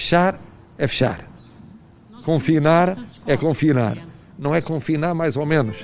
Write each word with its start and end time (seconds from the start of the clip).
Fechar 0.00 0.40
é 0.78 0.88
fechar. 0.88 1.28
Confinar 2.24 2.96
é 3.26 3.36
confinar. 3.36 3.98
Não 4.38 4.54
é 4.54 4.62
confinar 4.62 5.14
mais 5.14 5.36
ou 5.36 5.44
menos. 5.44 5.76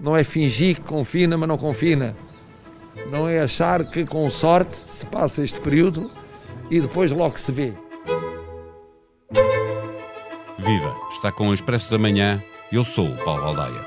Não 0.00 0.16
é 0.16 0.22
fingir 0.22 0.76
que 0.76 0.82
confina, 0.82 1.36
mas 1.36 1.48
não 1.48 1.58
confina. 1.58 2.14
Não 3.10 3.28
é 3.28 3.40
achar 3.40 3.84
que 3.90 4.06
com 4.06 4.30
sorte 4.30 4.76
se 4.76 5.04
passa 5.06 5.42
este 5.42 5.58
período 5.58 6.08
e 6.70 6.80
depois 6.80 7.10
logo 7.10 7.40
se 7.40 7.50
vê. 7.50 7.72
Viva! 10.56 10.94
Está 11.10 11.32
com 11.32 11.48
o 11.48 11.54
Expresso 11.54 11.90
da 11.90 11.98
Manhã. 11.98 12.40
Eu 12.70 12.84
sou 12.84 13.08
o 13.08 13.24
Paulo 13.24 13.42
Baldaia. 13.42 13.84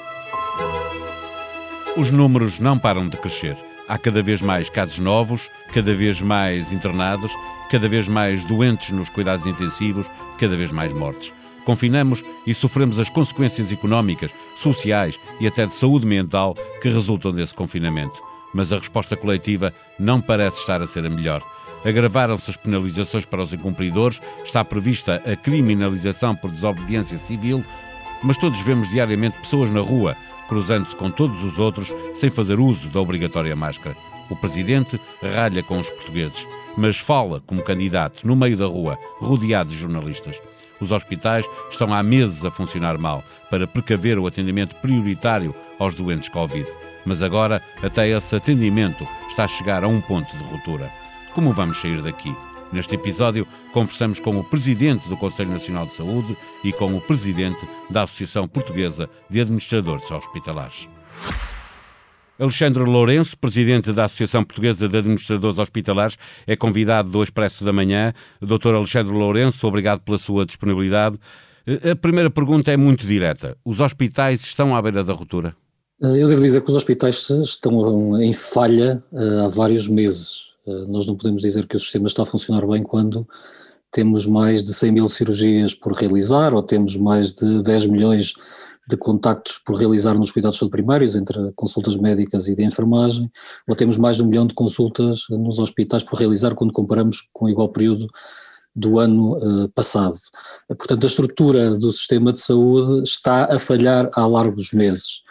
Os 1.96 2.12
números 2.12 2.60
não 2.60 2.78
param 2.78 3.08
de 3.08 3.16
crescer. 3.16 3.56
Há 3.90 3.98
cada 3.98 4.22
vez 4.22 4.40
mais 4.40 4.70
casos 4.70 5.00
novos, 5.00 5.50
cada 5.74 5.96
vez 5.96 6.22
mais 6.22 6.72
internados, 6.72 7.34
cada 7.72 7.88
vez 7.88 8.08
mais 8.08 8.46
doentes 8.46 8.92
nos 8.92 9.10
cuidados 9.10 9.48
intensivos, 9.48 10.08
cada 10.38 10.56
vez 10.56 10.72
mais 10.72 10.94
mortes. 10.94 11.34
Confinamos 11.66 12.24
e 12.46 12.54
sofremos 12.54 13.00
as 13.00 13.10
consequências 13.10 13.72
económicas, 13.72 14.32
sociais 14.56 15.20
e 15.40 15.48
até 15.48 15.66
de 15.66 15.74
saúde 15.74 16.06
mental 16.06 16.56
que 16.80 16.88
resultam 16.88 17.32
desse 17.32 17.56
confinamento. 17.56 18.22
Mas 18.54 18.72
a 18.72 18.78
resposta 18.78 19.18
coletiva 19.18 19.74
não 20.00 20.22
parece 20.22 20.60
estar 20.60 20.84
a 20.84 20.88
ser 20.88 21.04
a 21.04 21.10
melhor. 21.10 21.44
Agravaram-se 21.84 22.52
as 22.52 22.58
penalizações 22.58 23.26
para 23.26 23.42
os 23.42 23.54
incumpridores, 23.56 24.22
está 24.44 24.64
prevista 24.64 25.16
a 25.26 25.36
criminalização 25.36 26.36
por 26.36 26.52
desobediência 26.52 27.18
civil, 27.18 27.66
mas 28.22 28.38
todos 28.38 28.62
vemos 28.62 28.88
diariamente 28.90 29.40
pessoas 29.40 29.72
na 29.72 29.80
rua 29.80 30.16
cruzando-se 30.50 30.96
com 30.96 31.12
todos 31.12 31.44
os 31.44 31.60
outros 31.60 31.94
sem 32.14 32.30
fazer 32.30 32.60
uso 32.60 32.90
da 32.90 33.00
obrigatória 33.00 33.56
máscara. 33.56 33.96
O 34.30 34.36
presidente 34.36 35.00
ralha 35.22 35.64
com 35.64 35.78
os 35.80 35.90
portugueses, 35.90 36.48
mas 36.76 36.98
fala 36.98 37.40
como 37.46 37.64
candidato 37.64 38.28
no 38.28 38.36
meio 38.36 38.58
da 38.58 38.66
rua, 38.66 38.98
rodeado 39.20 39.70
de 39.70 39.78
jornalistas. 39.78 40.42
Os 40.82 40.92
hospitais 40.92 41.46
estão 41.70 41.94
há 41.94 42.02
meses 42.02 42.44
a 42.44 42.52
funcionar 42.52 42.98
mal 42.98 43.24
para 43.50 43.68
precaver 43.68 44.18
o 44.18 44.26
atendimento 44.26 44.76
prioritário 44.78 45.54
aos 45.78 45.94
doentes 45.94 46.30
Covid. 46.30 46.68
Mas 47.06 47.22
agora, 47.22 47.62
até 47.82 48.10
esse 48.10 48.36
atendimento 48.36 49.08
está 49.28 49.46
a 49.46 49.48
chegar 49.48 49.84
a 49.84 49.88
um 49.88 50.02
ponto 50.02 50.36
de 50.36 50.44
ruptura. 50.44 50.92
Como 51.34 51.52
vamos 51.52 51.80
sair 51.80 52.02
daqui? 52.02 52.36
Neste 52.72 52.94
episódio, 52.94 53.48
conversamos 53.74 54.20
com 54.20 54.38
o 54.38 54.44
Presidente 54.44 55.10
do 55.10 55.18
Conselho 55.18 55.50
Nacional 55.50 55.88
de 55.88 55.94
Saúde 55.94 56.38
e 56.64 56.72
com 56.72 56.96
o 56.96 57.02
Presidente 57.02 57.68
da 57.90 58.04
Associação 58.04 58.48
Portuguesa 58.48 59.10
de 59.28 59.42
Administradores 59.42 60.10
Hospitalares. 60.12 60.88
Alexandre 62.40 62.84
Lourenço, 62.84 63.38
Presidente 63.38 63.92
da 63.92 64.06
Associação 64.06 64.44
Portuguesa 64.44 64.88
de 64.88 64.98
Administradores 64.98 65.58
Hospitalares, 65.58 66.18
é 66.46 66.56
convidado 66.56 67.10
do 67.10 67.24
Expresso 67.24 67.66
da 67.66 67.74
Manhã. 67.74 68.14
Dr. 68.40 68.76
Alexandre 68.76 69.14
Lourenço, 69.14 69.68
obrigado 69.68 70.02
pela 70.02 70.18
sua 70.18 70.46
disponibilidade. 70.46 71.18
A 71.92 71.96
primeira 71.96 72.30
pergunta 72.30 72.72
é 72.72 72.78
muito 72.78 73.06
direta. 73.06 73.58
Os 73.66 73.80
hospitais 73.80 74.42
estão 74.42 74.76
à 74.76 74.82
beira 74.82 75.04
da 75.04 75.12
ruptura? 75.12 75.56
Eu 76.00 76.30
devo 76.30 76.42
dizer 76.42 76.62
que 76.62 76.70
os 76.70 76.78
hospitais 76.78 77.30
estão 77.44 78.22
em 78.22 78.32
falha 78.32 79.04
eh, 79.12 79.42
há 79.44 79.50
vários 79.50 79.90
meses. 79.90 80.49
Eh, 80.70 80.86
nós 80.88 81.08
não 81.08 81.16
podemos 81.16 81.42
dizer 81.42 81.68
que 81.68 81.76
o 81.76 81.80
sistema 81.80 82.08
está 82.08 82.22
a 82.22 82.26
funcionar 82.26 82.66
bem 82.68 82.84
quando 82.84 83.28
temos 83.92 84.26
mais 84.28 84.64
de 84.64 84.72
100 84.72 84.92
mil 84.92 85.08
cirurgias 85.08 85.74
por 85.74 85.94
realizar 85.94 86.54
ou 86.54 86.62
temos 86.62 86.96
mais 86.96 87.34
de 87.34 87.64
10 87.64 87.88
milhões 87.88 88.34
de 88.88 88.96
contactos 88.96 89.60
por 89.60 89.76
realizar 89.76 90.14
nos 90.14 90.32
cuidados 90.32 90.60
primários, 90.70 91.16
entre 91.16 91.52
consultas 91.56 91.96
médicas 91.98 92.48
e 92.48 92.56
de 92.56 92.64
enfermagem, 92.64 93.32
ou 93.68 93.76
temos 93.76 93.98
mais 93.98 94.18
de 94.18 94.24
um 94.24 94.28
milhão 94.28 94.48
de 94.48 94.54
consultas 94.54 95.26
nos 95.30 95.60
hospitais 95.60 96.04
por 96.04 96.18
realizar 96.18 96.56
quando 96.56 96.74
comparamos 96.74 97.28
com 97.34 97.46
o 97.46 97.50
igual 97.50 97.70
período 97.70 98.08
do 98.76 99.00
ano 99.00 99.38
uh, 99.38 99.70
passado. 99.70 100.18
Portanto, 100.68 101.04
a 101.04 101.08
estrutura 101.08 101.72
do 101.76 101.92
sistema 101.92 102.34
de 102.34 102.40
saúde 102.40 103.04
está 103.04 103.46
a 103.46 103.60
falhar 103.60 104.10
há 104.14 104.26
largos 104.26 104.72
meses. 104.72 105.22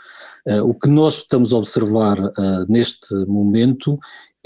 O 0.64 0.72
que 0.72 0.88
nós 0.88 1.18
estamos 1.18 1.52
a 1.52 1.58
observar 1.58 2.16
neste 2.68 3.14
momento 3.26 3.98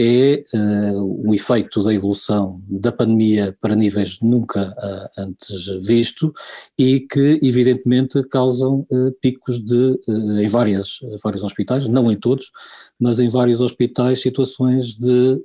é 0.02 0.44
uh, 0.52 1.28
um 1.28 1.32
efeito 1.32 1.82
da 1.82 1.94
evolução 1.94 2.60
da 2.68 2.90
pandemia 2.90 3.56
para 3.60 3.76
níveis 3.76 4.18
nunca 4.20 4.70
uh, 4.70 5.20
antes 5.20 5.66
visto 5.86 6.32
e 6.76 7.00
que 7.00 7.38
evidentemente 7.40 8.22
causam 8.24 8.86
uh, 8.90 9.12
picos 9.20 9.64
de, 9.64 9.98
em 10.42 10.48
várias, 10.48 10.98
vários 11.22 11.44
hospitais, 11.44 11.86
não 11.86 12.10
em 12.10 12.16
todos, 12.18 12.50
mas 12.98 13.20
em 13.20 13.28
vários 13.28 13.60
hospitais 13.60 14.20
situações 14.20 14.96
de 14.96 15.42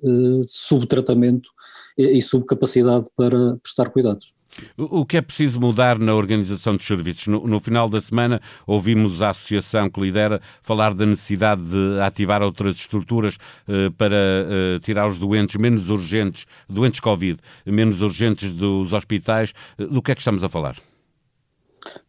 subtratamento 0.48 1.50
e, 1.98 2.18
e 2.18 2.22
subcapacidade 2.22 3.06
para 3.16 3.58
prestar 3.58 3.90
cuidados. 3.90 4.37
O 4.78 5.06
que 5.06 5.18
é 5.18 5.22
preciso 5.22 5.60
mudar 5.60 6.00
na 6.00 6.14
organização 6.14 6.76
dos 6.76 6.86
serviços? 6.86 7.28
No, 7.28 7.48
no, 7.48 7.60
final 7.60 7.90
da 7.90 8.00
semana 8.02 8.42
ouvimos 8.66 9.22
a 9.22 9.30
associação 9.30 9.90
que 9.90 10.00
lidera 10.00 10.42
falar 10.62 10.94
da 10.94 11.06
necessidade 11.06 11.64
de 11.64 12.00
ativar 12.02 12.42
outras 12.42 12.76
estruturas 12.76 13.38
eh, 13.68 13.90
para 13.98 14.16
eh, 14.16 14.80
tirar 14.82 15.08
os 15.08 15.18
doentes 15.18 15.56
menos 15.58 15.90
urgentes, 15.90 16.46
doentes 16.70 17.00
Covid, 17.00 17.40
menos 17.66 18.02
urgentes 18.02 18.52
dos 18.52 18.94
hospitais. 18.94 19.54
Eh, 19.78 19.86
do 19.86 20.02
que 20.02 20.12
é 20.12 20.16
que 20.16 20.22
estamos 20.22 20.44
a 20.44 20.50
falar? 20.50 20.76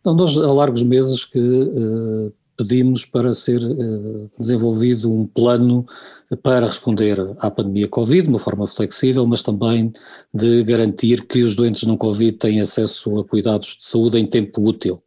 Não, 0.05 0.15
nós 0.15 0.37
há 0.37 0.53
largos 0.53 0.83
meses 0.83 1.25
que 1.25 1.39
eh, 1.39 2.33
pedimos 2.59 3.07
para 3.07 3.33
ser 3.33 3.63
uh, 3.63 4.29
desenvolvido 4.37 5.11
um 5.15 5.25
plano 5.25 5.87
para 6.43 6.67
responder 6.67 7.17
à 7.39 7.49
pandemia 7.49 7.87
Covid 7.87 8.23
de 8.23 8.29
uma 8.29 8.39
forma 8.39 8.67
flexível, 8.67 9.25
mas 9.27 9.45
também 9.45 9.93
de 10.35 10.65
garantir 10.65 11.25
que 11.27 11.43
os 11.43 11.55
doentes 11.55 11.85
não 11.85 11.97
Covid 11.97 12.33
têm 12.33 12.61
acesso 12.61 13.21
a 13.21 13.25
cuidados 13.25 13.77
de 13.79 13.85
saúde 13.87 14.19
em 14.19 14.27
tempo 14.27 14.61
útil. 14.61 15.01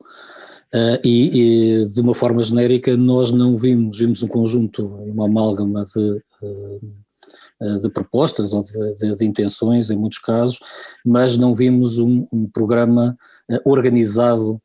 Uh, 0.73 0.95
e, 1.03 1.81
e, 1.81 1.85
de 1.89 1.99
uma 1.99 2.13
forma 2.13 2.41
genérica, 2.41 2.95
nós 2.95 3.33
não 3.33 3.53
vimos, 3.53 3.99
vimos 3.99 4.23
um 4.23 4.27
conjunto, 4.27 4.87
uma 4.87 5.25
amálgama 5.25 5.85
de, 5.93 6.21
uh, 6.41 7.79
de 7.81 7.89
propostas 7.89 8.53
ou 8.53 8.63
de, 8.63 8.95
de, 8.95 9.15
de, 9.15 9.25
intenções, 9.25 9.91
em 9.91 9.97
muitos 9.97 10.19
casos, 10.19 10.59
mas 11.05 11.37
não 11.37 11.53
vimos 11.53 11.97
um, 11.97 12.25
um 12.31 12.47
programa 12.47 13.17
organizado 13.65 14.61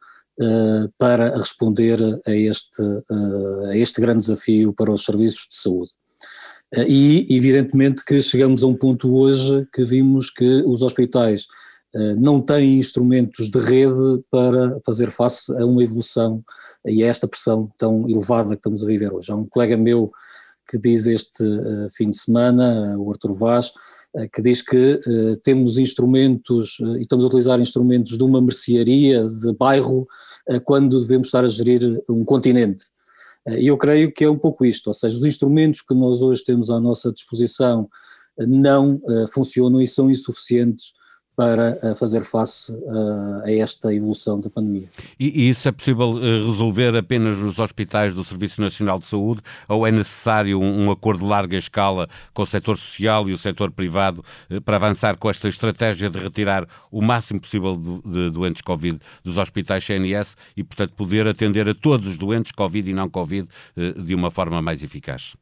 para 0.99 1.37
responder 1.37 1.99
a 2.27 2.31
este, 2.31 2.83
uh, 2.83 3.67
a 3.69 3.77
este 3.77 4.01
grande 4.01 4.21
desafio 4.21 4.73
para 4.73 4.93
os 4.93 5.05
serviços 5.05 5.47
de 5.51 5.57
saúde. 5.57 5.91
Uh, 6.77 6.85
e, 6.87 7.27
evidentemente, 7.31 8.05
que 8.05 8.21
chegamos 8.21 8.63
a 8.63 8.67
um 8.67 8.75
ponto 8.75 9.15
hoje 9.15 9.67
que 9.73 9.83
vimos 9.83 10.31
que 10.31 10.63
os 10.67 10.83
hospitais 10.83 11.47
não 12.19 12.43
têm 12.43 12.77
instrumentos 12.79 13.49
de 13.49 13.59
rede 13.59 14.23
para 14.31 14.79
fazer 14.85 15.11
face 15.11 15.51
a 15.57 15.65
uma 15.65 15.83
evolução 15.83 16.45
e 16.85 17.03
a 17.03 17.07
esta 17.07 17.27
pressão 17.27 17.71
tão 17.79 18.07
elevada 18.07 18.51
que 18.51 18.57
estamos 18.57 18.85
a 18.85 18.87
viver 18.87 19.11
hoje. 19.11 19.33
Há 19.33 19.35
um 19.35 19.47
colega 19.47 19.79
meu 19.79 20.13
que 20.69 20.77
diz 20.77 21.07
este 21.07 21.43
fim 21.97 22.11
de 22.11 22.19
semana, 22.19 22.95
o 22.99 23.11
Artur 23.11 23.33
Vaz, 23.33 23.73
que 24.31 24.43
diz 24.43 24.61
que 24.61 25.01
temos 25.43 25.79
instrumentos 25.79 26.77
e 26.99 27.03
estamos 27.03 27.25
a 27.25 27.29
utilizar 27.29 27.59
instrumentos 27.61 28.19
de 28.19 28.25
uma 28.25 28.43
mercearia 28.43 29.25
de 29.25 29.55
bairro 29.55 30.07
quando 30.65 31.01
devemos 31.01 31.29
estar 31.29 31.45
a 31.45 31.49
gerir 31.49 32.03
um 32.09 32.25
continente. 32.25 32.85
Eh, 33.47 33.63
e 33.63 33.67
eu 33.69 33.79
creio 33.79 34.13
que 34.13 34.25
é 34.25 34.31
um 34.31 34.39
pouco 34.39 34.65
isto, 34.65 34.89
ou 34.89 34.93
seja, 34.93 35.17
os 35.17 35.25
instrumentos 35.25 35.81
que 35.81 35.95
nós 35.95 36.21
hoje 36.21 36.43
temos 36.45 36.71
à 36.71 36.81
nossa 36.81 37.13
disposição 37.13 37.89
eh, 38.39 38.47
não 38.47 39.01
eh, 39.09 39.25
funcionam 39.33 39.81
e 39.81 39.87
são 39.87 40.11
insuficientes 40.11 40.93
para 41.37 41.79
eh, 41.83 41.95
fazer 41.95 42.23
face 42.23 42.73
uh, 42.73 43.43
a 43.45 43.53
esta 43.53 43.93
evolução 43.93 44.41
da 44.41 44.49
pandemia. 44.49 44.89
E, 45.21 45.51
isso 45.51 45.69
é 45.69 45.73
possível 45.73 46.13
uh, 46.13 46.47
resolver 46.47 46.97
apenas 46.97 47.37
nos 47.37 47.59
hospitais 47.59 48.15
do 48.15 48.25
Serviço 48.25 48.63
Nacional 48.63 48.99
de 48.99 49.07
Saúde 49.07 49.43
ou 49.69 49.87
é 49.87 49.91
necessário 49.91 50.59
um, 50.59 50.91
acordo 50.91 51.21
de 51.21 51.27
larga 51.27 51.59
escala 51.59 52.09
com 52.33 52.43
o 52.43 52.47
setor 52.47 52.79
social 52.79 53.29
e 53.29 53.35
o 53.35 53.39
setor 53.39 53.71
privado 53.71 54.25
para 54.65 54.77
avançar 54.77 55.19
com 55.19 55.29
esta 55.29 55.47
estratégia 55.47 56.09
de 56.09 56.19
retirar 56.19 56.67
o 56.91 57.03
máximo 57.03 57.39
possível 57.39 57.77
de, 57.77 58.31
doentes 58.31 58.63
Covid 58.63 58.99
dos 59.23 59.37
hospitais 59.37 59.85
CNS 59.85 60.37
e, 60.57 60.65
portanto, 60.65 60.95
poder 60.95 61.29
atender 61.29 61.69
a 61.69 61.75
todos 61.75 62.09
os 62.09 62.17
doentes 62.17 62.53
Covid 62.53 62.91
e 62.91 62.95
não 62.95 63.11
Covid 63.11 63.47
de 63.77 64.15
uma 64.15 64.31
forma 64.31 64.63
mais 64.63 64.83
eficaz? 64.83 65.35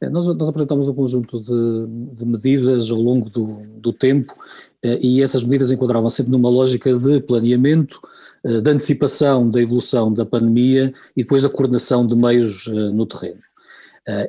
É, 0.00 0.10
nós, 0.10 0.26
nós, 0.26 0.48
apresentamos 0.48 0.88
um 0.88 0.94
conjunto 0.94 1.40
de, 1.40 2.16
de 2.16 2.26
medidas 2.26 2.90
ao 2.90 3.00
longo 3.00 3.30
do, 3.30 3.62
do 3.78 3.92
tempo 3.92 4.34
eh, 4.82 4.98
e 5.00 5.22
essas 5.22 5.42
medidas 5.42 5.70
enquadravam 5.70 6.08
sempre 6.08 6.32
numa 6.32 6.50
lógica 6.50 6.94
de 6.94 7.20
planeamento, 7.20 8.00
eh, 8.44 8.60
de 8.60 8.70
antecipação 8.70 9.48
da 9.48 9.60
evolução 9.60 10.12
da 10.12 10.26
pandemia 10.26 10.92
e 11.16 11.22
depois 11.22 11.42
da 11.42 11.48
coordenação 11.48 12.06
de 12.06 12.14
meios 12.14 12.68
eh, 12.68 12.72
no 12.72 13.06
terreno. 13.06 13.40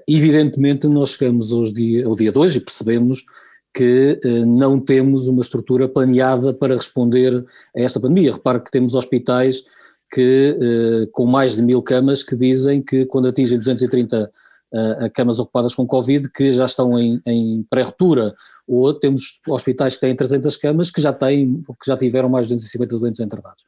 Evidentemente, 0.08 0.88
nós 0.88 1.12
chegamos 1.12 1.52
hoje 1.52 1.72
dia, 1.72 2.08
ao 2.08 2.16
dia 2.16 2.32
de 2.32 2.40
hoje 2.40 2.58
e 2.58 2.62
percebemos 2.62 3.24
que 3.72 4.20
não 4.48 4.80
temos 4.80 5.28
uma 5.28 5.44
estrutura 5.44 5.88
planeada 5.88 6.52
para 6.52 6.76
responder 6.76 7.46
a 7.76 7.80
esta 7.80 8.00
pandemia. 8.00 8.34
Repare 8.34 8.60
que 8.60 8.72
temos 8.72 8.96
hospitais 8.96 9.64
que, 10.12 11.08
com 11.12 11.28
mais 11.28 11.56
de 11.56 11.62
mil 11.62 11.80
camas 11.84 12.24
que 12.24 12.36
dizem 12.36 12.82
que 12.82 13.06
quando 13.06 13.28
atingem 13.28 13.60
230 13.60 14.32
uh, 14.74 15.12
camas 15.14 15.40
ocupadas 15.40 15.76
com 15.76 15.86
Covid 15.86 16.30
que 16.30 16.52
já 16.52 16.66
estão 16.66 16.98
em, 16.98 17.22
em 17.26 17.66
pré-ruptura, 17.70 18.36
ou 18.68 18.94
temos 18.94 19.40
hospitais 19.48 19.96
que 19.96 20.02
têm 20.02 20.16
300 20.16 20.58
camas 20.58 20.92
que 20.92 21.02
já, 21.02 21.14
têm, 21.14 21.64
que 21.64 21.88
já 21.88 21.98
tiveram 21.98 22.30
mais 22.30 22.48
de 22.48 22.54
250 22.54 22.98
doentes 22.98 23.20
internados. 23.20 23.64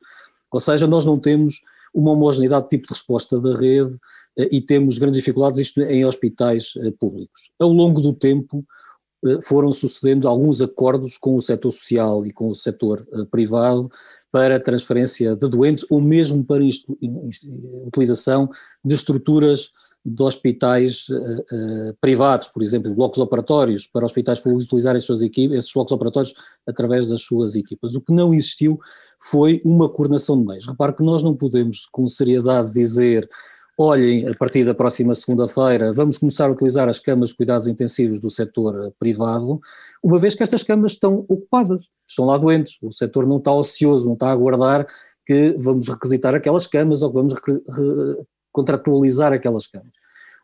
Ou 0.52 0.60
seja, 0.60 0.88
nós 0.88 1.06
não 1.06 1.20
temos 1.20 1.62
uma 1.94 2.12
homogeneidade 2.12 2.64
de 2.64 2.70
tipo 2.70 2.88
de 2.88 2.94
resposta 2.94 3.40
da 3.40 3.56
rede 3.56 3.94
uh, 3.94 4.48
e 4.52 4.62
temos 4.62 4.98
grandes 4.98 5.20
dificuldades 5.20 5.60
isto 5.60 5.82
em 5.82 6.06
hospitais 6.06 6.76
uh, 6.76 6.92
públicos. 6.94 7.52
Ao 7.60 7.70
longo 7.70 8.02
do 8.02 8.14
tempo 8.14 8.64
foram 9.44 9.70
sucedendo 9.74 10.30
alguns 10.30 10.62
acordos 10.62 11.18
com 11.18 11.36
o 11.36 11.42
setor 11.42 11.74
social 11.74 12.26
e 12.26 12.32
com 12.32 12.48
o 12.48 12.56
setor 12.56 13.06
privado 13.30 13.92
para 14.32 14.60
transferência 14.60 15.36
de 15.36 15.48
doentes 15.48 15.86
ou 15.90 16.00
mesmo 16.00 16.44
para 16.44 16.64
isto, 16.64 16.98
utilização 17.86 18.50
de 18.84 18.96
estruturas 18.96 19.72
de 20.14 20.24
hospitais 20.24 21.08
uh, 21.10 21.96
privados, 22.02 22.48
por 22.48 22.64
exemplo, 22.64 22.94
blocos 22.94 23.20
operatórios, 23.20 23.86
para 23.88 24.06
hospitais 24.06 24.40
públicos 24.40 24.66
utilizarem 24.66 24.98
as 24.98 25.04
suas 25.04 25.22
equipes, 25.22 25.58
esses 25.58 25.74
blocos 25.74 25.92
operatórios 25.92 26.34
através 26.68 27.08
das 27.08 27.22
suas 27.22 27.56
equipas. 27.56 27.96
O 27.96 28.02
que 28.02 28.14
não 28.14 28.34
existiu 28.34 28.80
foi 29.22 29.62
uma 29.64 29.90
coordenação 29.90 30.40
de 30.40 30.46
meios. 30.46 30.68
Repare 30.68 30.94
que 30.94 31.04
nós 31.04 31.22
não 31.22 31.36
podemos, 31.36 31.86
com 31.92 32.08
seriedade, 32.08 32.74
dizer 32.74 33.30
olhem, 33.78 34.28
a 34.28 34.36
partir 34.36 34.66
da 34.66 34.74
próxima 34.74 35.16
segunda-feira 35.16 35.94
vamos 35.94 36.18
começar 36.18 36.48
a 36.48 36.52
utilizar 36.52 36.90
as 36.90 37.00
camas 37.00 37.30
de 37.30 37.38
cuidados 37.38 37.66
intensivos 37.66 38.20
do 38.20 38.30
setor 38.30 38.88
eh, 38.88 38.92
privado, 39.00 39.58
uma 40.04 40.20
vez 40.20 40.36
que 40.36 40.44
estas 40.44 40.64
camas 40.64 40.92
estão 40.92 41.26
ocupadas, 41.30 41.86
estão 42.06 42.26
lá 42.26 42.38
doentes, 42.38 42.78
o 42.82 42.92
setor 42.92 43.26
não 43.26 43.38
está 43.38 43.54
ocioso, 43.54 44.06
não 44.06 44.16
está 44.16 44.28
a 44.28 44.32
aguardar 44.34 44.86
que 45.26 45.56
vamos 45.58 45.88
requisitar 45.88 46.36
aquelas 46.36 46.68
camas 46.68 47.02
ou 47.02 47.10
que 47.10 47.16
vamos 47.16 47.34
contratualizar 48.52 49.32
aquelas 49.32 49.68
camas. 49.68 49.94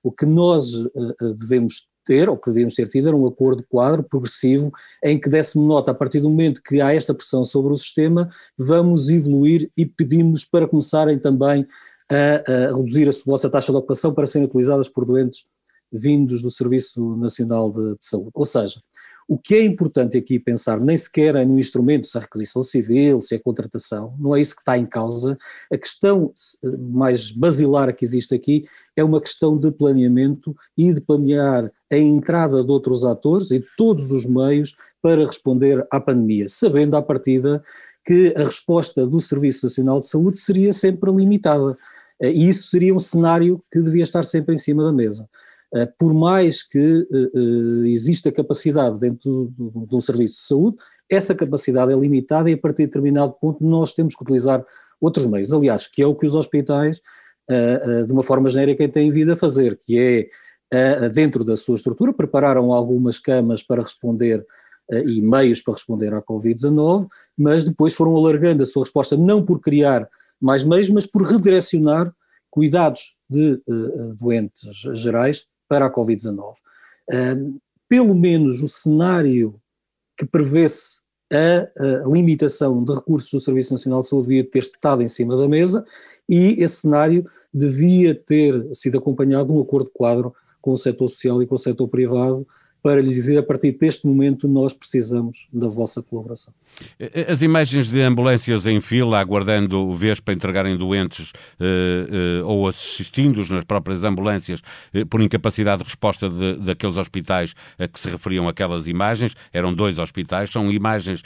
O 0.06 0.12
que 0.12 0.25
nós 0.25 0.72
uh, 0.74 1.34
devemos 1.36 1.90
ter, 2.06 2.30
ou 2.30 2.38
que 2.38 2.52
devíamos 2.52 2.75
ter 2.75 2.88
tido, 2.88 3.07
era 3.07 3.18
um 3.18 3.25
acordo 3.25 3.66
quadro 3.68 4.04
progressivo 4.04 4.72
em 5.04 5.19
que 5.19 5.28
desse-me 5.28 5.66
nota, 5.66 5.90
a 5.90 5.96
partir 5.96 6.19
do 6.19 6.30
momento 6.30 6.62
que 6.62 6.80
há 6.80 6.94
esta 6.94 7.13
pressão 7.13 7.44
sobre 7.44 7.74
o 7.74 7.75
sistema, 7.75 8.30
vamos 8.56 9.10
evoluir 9.10 9.72
e 9.75 9.86
pedimos 9.86 10.46
para 10.46 10.68
começarem 10.68 11.18
também 11.18 11.66
a, 12.07 12.52
a 12.52 12.75
reduzir 12.75 13.10
a 13.10 13.12
vossa 13.25 13.50
taxa 13.50 13.72
de 13.72 13.78
ocupação 13.80 14.13
para 14.13 14.28
serem 14.28 14.48
utilizadas 14.48 14.88
por 14.88 15.06
doentes 15.06 15.46
vindos 15.92 16.44
do 16.44 16.52
Serviço 16.52 17.16
Nacional 17.18 17.72
de, 17.72 17.96
de 17.96 18.06
Saúde. 18.06 18.30
Ou 18.34 18.46
seja, 18.46 18.80
o 19.27 19.38
que 19.38 19.56
é 19.56 19.63
importante 19.63 20.18
aqui 20.18 20.39
pensar 20.39 20.80
nem 20.80 20.98
sequer 20.98 21.36
é 21.36 21.44
no 21.44 21.57
instrumento, 21.57 22.07
se 22.07 22.18
é 22.18 22.22
requisição 22.22 22.62
civil, 22.62 23.19
se 23.19 23.36
é 23.36 23.39
contratação, 23.39 24.16
não 24.19 24.36
é 24.36 24.42
isso 24.42 24.56
que 24.56 24.62
está 24.62 24.77
em 24.77 24.86
causa. 24.86 25.38
A 25.72 25.77
questão 25.77 26.31
mais 26.92 27.31
basilar 27.31 27.94
que 27.95 28.06
existe 28.06 28.36
aqui 28.36 28.66
é 28.95 29.04
uma 29.04 29.19
questão 29.19 29.57
de 29.57 29.72
planeamento 29.72 30.56
e 30.77 30.94
de 30.94 31.01
planear 31.01 31.72
a 31.92 31.98
entrada 31.98 32.63
de 32.63 32.72
outros 32.72 33.04
atores 33.04 33.50
e 33.51 33.60
de 33.60 33.66
todos 33.75 34.12
os 34.12 34.25
meios 34.25 34.75
para 35.01 35.25
responder 35.25 35.86
à 35.92 36.00
pandemia, 36.00 36.48
sabendo 36.50 36.95
à 36.95 37.01
partida 37.01 37.63
que 38.06 38.33
a 38.38 38.44
resposta 38.44 39.06
do 39.07 39.19
Serviço 39.19 39.66
Nacional 39.66 40.00
de 40.00 40.07
Saúde 40.07 40.38
seria 40.38 40.71
sempre 40.71 41.12
limitada. 41.12 41.75
Eh, 42.21 42.31
e 42.31 42.50
isso 42.50 42.69
seria 42.69 42.94
um 42.94 43.00
cenário 43.00 43.63
que 43.71 43.81
devia 43.81 44.04
estar 44.04 44.24
sempre 44.24 44.54
em 44.54 44.57
cima 44.57 44.83
da 44.83 44.92
mesa. 44.92 45.28
Eh, 45.74 45.86
por 45.98 46.14
mais 46.14 46.64
que 46.64 47.08
eh, 47.12 47.88
exista 47.90 48.32
capacidade 48.32 49.00
dentro 49.00 49.52
de 49.58 49.96
um 49.96 50.00
serviço 50.00 50.36
de 50.36 50.42
saúde, 50.42 50.78
essa 51.10 51.36
capacidade 51.36 51.92
é 51.92 51.96
limitada 51.96 52.50
e 52.50 52.54
a 52.54 52.58
partir 52.58 52.84
de 52.84 52.88
determinado 52.88 53.34
ponto 53.34 53.64
nós 53.64 53.94
temos 53.94 54.16
que 54.16 54.24
utilizar 54.24 54.64
outros 55.02 55.26
meios. 55.26 55.52
Aliás, 55.52 55.88
que 55.88 56.02
é 56.02 56.08
o 56.08 56.16
que 56.16 56.26
os 56.26 56.34
hospitais, 56.34 57.00
de 58.08 58.12
uma 58.12 58.24
forma 58.24 58.50
genérica, 58.50 58.88
têm 58.90 59.12
vindo 59.12 59.32
a 59.32 59.36
fazer, 59.36 59.80
que 59.86 60.28
é, 60.74 61.10
dentro 61.10 61.44
da 61.44 61.56
sua 61.56 61.76
estrutura, 61.76 62.12
prepararam 62.12 62.74
algumas 62.74 63.20
camas 63.20 63.62
para 63.62 63.84
responder 63.84 64.44
e 65.06 65.22
meios 65.22 65.62
para 65.62 65.76
responder 65.76 66.12
à 66.12 66.24
Covid-19, 66.24 67.08
mas 67.38 67.64
depois 67.64 67.94
foram 67.94 68.16
alargando 68.16 68.64
a 68.64 68.66
sua 68.66 68.82
resposta, 68.84 69.16
não 69.16 69.46
por 69.46 69.60
criar 69.60 70.10
mais 70.42 70.64
meios, 70.64 70.90
mas 70.90 71.06
por 71.06 71.22
redirecionar 71.22 72.12
cuidados 72.50 73.16
de 73.30 73.62
doentes 74.18 74.62
gerais 74.96 75.46
para 75.68 75.88
a 75.88 75.92
Covid-19. 75.92 76.54
Uh, 77.12 77.60
pelo 77.88 78.16
menos 78.16 78.62
o 78.62 78.68
cenário 78.68 79.60
que 80.18 80.26
prevê-se 80.26 81.02
a, 81.32 82.04
a, 82.04 82.08
limitação 82.08 82.84
de 82.84 82.94
recursos 82.94 83.32
do 83.32 83.40
Serviço 83.40 83.74
Nacional 83.74 84.02
de 84.02 84.08
Saúde 84.08 84.30
devia 84.30 84.44
ter 84.44 84.60
estado 84.60 85.02
em 85.02 85.08
cima 85.08 85.36
da 85.36 85.48
mesa 85.48 85.86
e 86.28 86.62
esse 86.62 86.82
cenário 86.82 87.26
devia 87.54 88.16
ter 88.16 88.74
sido 88.74 88.98
acompanhado 88.98 89.52
de 89.52 89.60
um 89.60 89.62
acordo 89.62 89.90
quadro 89.94 90.34
com 90.62 90.72
o 90.72 90.78
setor 90.78 91.08
social 91.10 91.42
e 91.42 91.48
com 91.48 91.56
o 91.56 91.60
setor 91.60 91.88
privado 91.88 92.48
para 92.86 93.02
lhes 93.02 93.16
dizer 93.16 93.36
a 93.40 93.42
partir 93.42 93.72
deste 93.72 94.06
momento 94.06 94.48
nós 94.48 94.72
precisamos 94.72 95.48
da 95.52 95.68
vossa 95.68 96.04
colaboração. 96.04 96.54
As 97.28 97.42
imagens 97.42 97.90
de 97.90 98.02
ambulâncias 98.02 98.68
em 98.68 98.80
fila, 98.82 99.20
aguardando 99.20 99.94
vez 99.94 100.20
para 100.20 100.34
entregarem 100.34 100.78
doentes 100.78 101.32
eh, 101.60 102.08
eh, 102.10 102.44
ou 102.44 102.68
assistindo-os 102.68 103.50
nas 103.50 103.64
próprias 103.64 104.04
ambulâncias 104.04 104.62
eh, 104.94 105.06
por 105.06 105.22
incapacidade 105.22 105.80
de 105.80 105.86
resposta 105.86 106.30
de, 106.30 106.58
daqueles 106.58 106.98
hospitais 106.98 107.56
a 107.80 107.88
que 107.88 108.00
se 108.00 108.10
referiam 108.10 108.48
aquelas 108.48 108.88
imagens, 108.88 109.34
eram 109.54 109.74
dois 109.74 109.98
hospitais, 109.98 110.52
são 110.52 110.72
imagens 110.72 111.24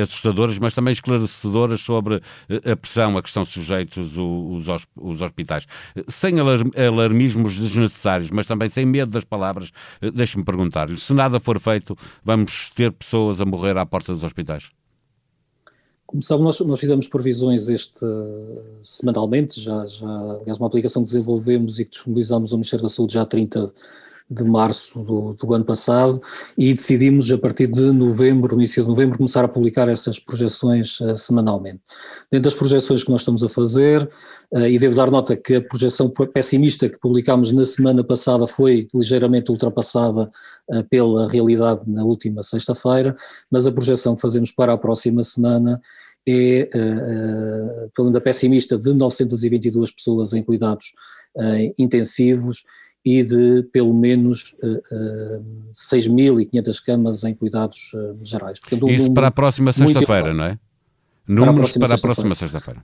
assustadoras, 0.00 0.58
mas 0.58 0.74
também 0.74 0.92
esclarecedoras 0.92 1.80
sobre 1.80 2.22
a 2.64 2.76
pressão 2.76 3.16
a 3.16 3.22
que 3.22 3.28
estão 3.28 3.44
sujeitos 3.44 4.16
os, 4.16 4.66
os 4.96 5.20
hospitais. 5.20 5.66
Sem 6.06 6.34
alarmismos 6.38 7.58
desnecessários, 7.58 8.30
mas 8.30 8.46
também 8.46 8.68
sem 8.68 8.86
medo 8.86 9.10
das 9.10 9.24
palavras, 9.24 9.72
deixe-me 10.14 10.44
perguntar-lhe, 10.44 10.96
se 11.02 11.14
nada 11.14 11.40
for 11.40 11.58
feito, 11.60 11.96
vamos 12.24 12.70
ter 12.70 12.92
pessoas 12.92 13.40
a 13.40 13.44
morrer 13.44 13.76
à 13.76 13.84
porta 13.86 14.12
dos 14.12 14.24
hospitais? 14.24 14.70
Como 16.06 16.22
sabe, 16.22 16.42
nós, 16.42 16.60
nós 16.60 16.78
fizemos 16.78 17.08
previsões 17.08 17.68
este, 17.68 18.04
semanalmente, 18.84 19.58
já, 19.58 19.86
já, 19.86 20.06
aliás, 20.06 20.58
uma 20.58 20.66
aplicação 20.66 21.02
que 21.02 21.10
desenvolvemos 21.10 21.78
e 21.78 21.84
que 21.84 21.92
disponibilizamos 21.92 22.52
ao 22.52 22.58
Ministério 22.58 22.82
da 22.82 22.90
Saúde 22.90 23.14
já 23.14 23.22
há 23.22 23.26
30 23.26 23.72
de 24.30 24.44
março 24.44 25.02
do, 25.02 25.34
do, 25.34 25.54
ano 25.54 25.64
passado 25.64 26.20
e 26.56 26.72
decidimos 26.72 27.30
a 27.30 27.38
partir 27.38 27.66
de 27.66 27.80
novembro, 27.92 28.54
início 28.54 28.82
de 28.82 28.88
novembro, 28.88 29.18
começar 29.18 29.44
a 29.44 29.48
publicar 29.48 29.88
essas 29.88 30.18
projeções 30.18 31.00
uh, 31.00 31.16
semanalmente. 31.16 31.80
Dentro 32.30 32.44
das 32.44 32.54
projeções 32.54 33.04
que 33.04 33.10
nós 33.10 33.20
estamos 33.20 33.44
a 33.44 33.48
fazer, 33.48 34.08
uh, 34.52 34.66
e 34.66 34.78
devo 34.78 34.96
dar 34.96 35.10
nota 35.10 35.36
que 35.36 35.56
a 35.56 35.62
projeção 35.62 36.10
pessimista 36.32 36.88
que 36.88 36.98
publicámos 36.98 37.52
na 37.52 37.64
semana 37.66 38.02
passada 38.02 38.46
foi 38.46 38.88
ligeiramente 38.94 39.50
ultrapassada 39.50 40.30
uh, 40.68 40.84
pela 40.88 41.28
realidade 41.28 41.82
na 41.86 42.04
última 42.04 42.42
sexta-feira, 42.42 43.14
mas 43.50 43.66
a 43.66 43.72
projeção 43.72 44.14
que 44.14 44.22
fazemos 44.22 44.50
para 44.50 44.72
a 44.72 44.78
próxima 44.78 45.22
semana 45.22 45.80
é, 46.24 46.68
pelo 47.96 48.06
menos 48.06 48.16
a 48.16 48.20
pessimista, 48.20 48.78
de 48.78 48.94
922 48.94 49.90
pessoas 49.90 50.32
em 50.32 50.40
cuidados 50.40 50.92
intensivos 51.76 52.62
e 53.04 53.22
de 53.22 53.62
pelo 53.72 53.92
menos 53.92 54.54
uh, 54.62 55.38
uh, 55.38 55.44
6.500 55.72 56.84
camas 56.84 57.24
em 57.24 57.34
cuidados 57.34 57.92
uh, 57.94 58.18
gerais. 58.22 58.60
Portanto, 58.60 58.86
um 58.86 58.90
Isso 58.90 59.12
para 59.12 59.28
a 59.28 59.30
próxima 59.30 59.72
sexta-feira, 59.72 60.32
não 60.32 60.44
é? 60.44 60.58
Números 61.26 61.76
para 61.76 61.94
a 61.94 61.98
próxima 61.98 62.34
sexta-feira. 62.34 62.82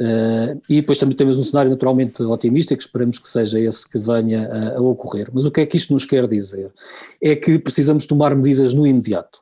Uh, 0.00 0.60
e 0.68 0.80
depois 0.80 0.98
também 0.98 1.14
temos 1.16 1.38
um 1.38 1.44
cenário 1.44 1.70
naturalmente 1.70 2.20
otimista 2.22 2.74
que 2.74 2.82
esperamos 2.82 3.18
que 3.18 3.28
seja 3.28 3.60
esse 3.60 3.88
que 3.88 3.98
venha 3.98 4.48
a, 4.48 4.78
a, 4.78 4.80
ocorrer. 4.80 5.30
Mas 5.32 5.44
o 5.44 5.52
que 5.52 5.60
é 5.60 5.66
que 5.66 5.76
isto 5.76 5.92
nos 5.92 6.04
quer 6.04 6.26
dizer? 6.26 6.72
É 7.22 7.36
que 7.36 7.58
precisamos 7.60 8.04
tomar 8.04 8.34
medidas 8.34 8.74
no 8.74 8.86
imediato. 8.86 9.38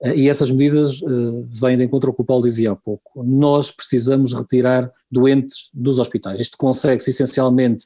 Uh, 0.00 0.10
e 0.14 0.28
essas 0.28 0.50
medidas 0.50 1.02
uh, 1.02 1.44
vêm 1.44 1.76
de 1.76 1.84
encontro 1.84 2.10
ao 2.10 2.14
que 2.14 2.22
o 2.22 2.24
Paulo 2.24 2.44
dizia 2.44 2.70
há 2.70 2.76
pouco. 2.76 3.24
Nós 3.24 3.72
precisamos 3.72 4.32
retirar 4.32 4.92
doentes 5.10 5.70
dos 5.74 5.98
hospitais. 5.98 6.38
Isto 6.38 6.56
consegue-se 6.56 7.10
essencialmente 7.10 7.84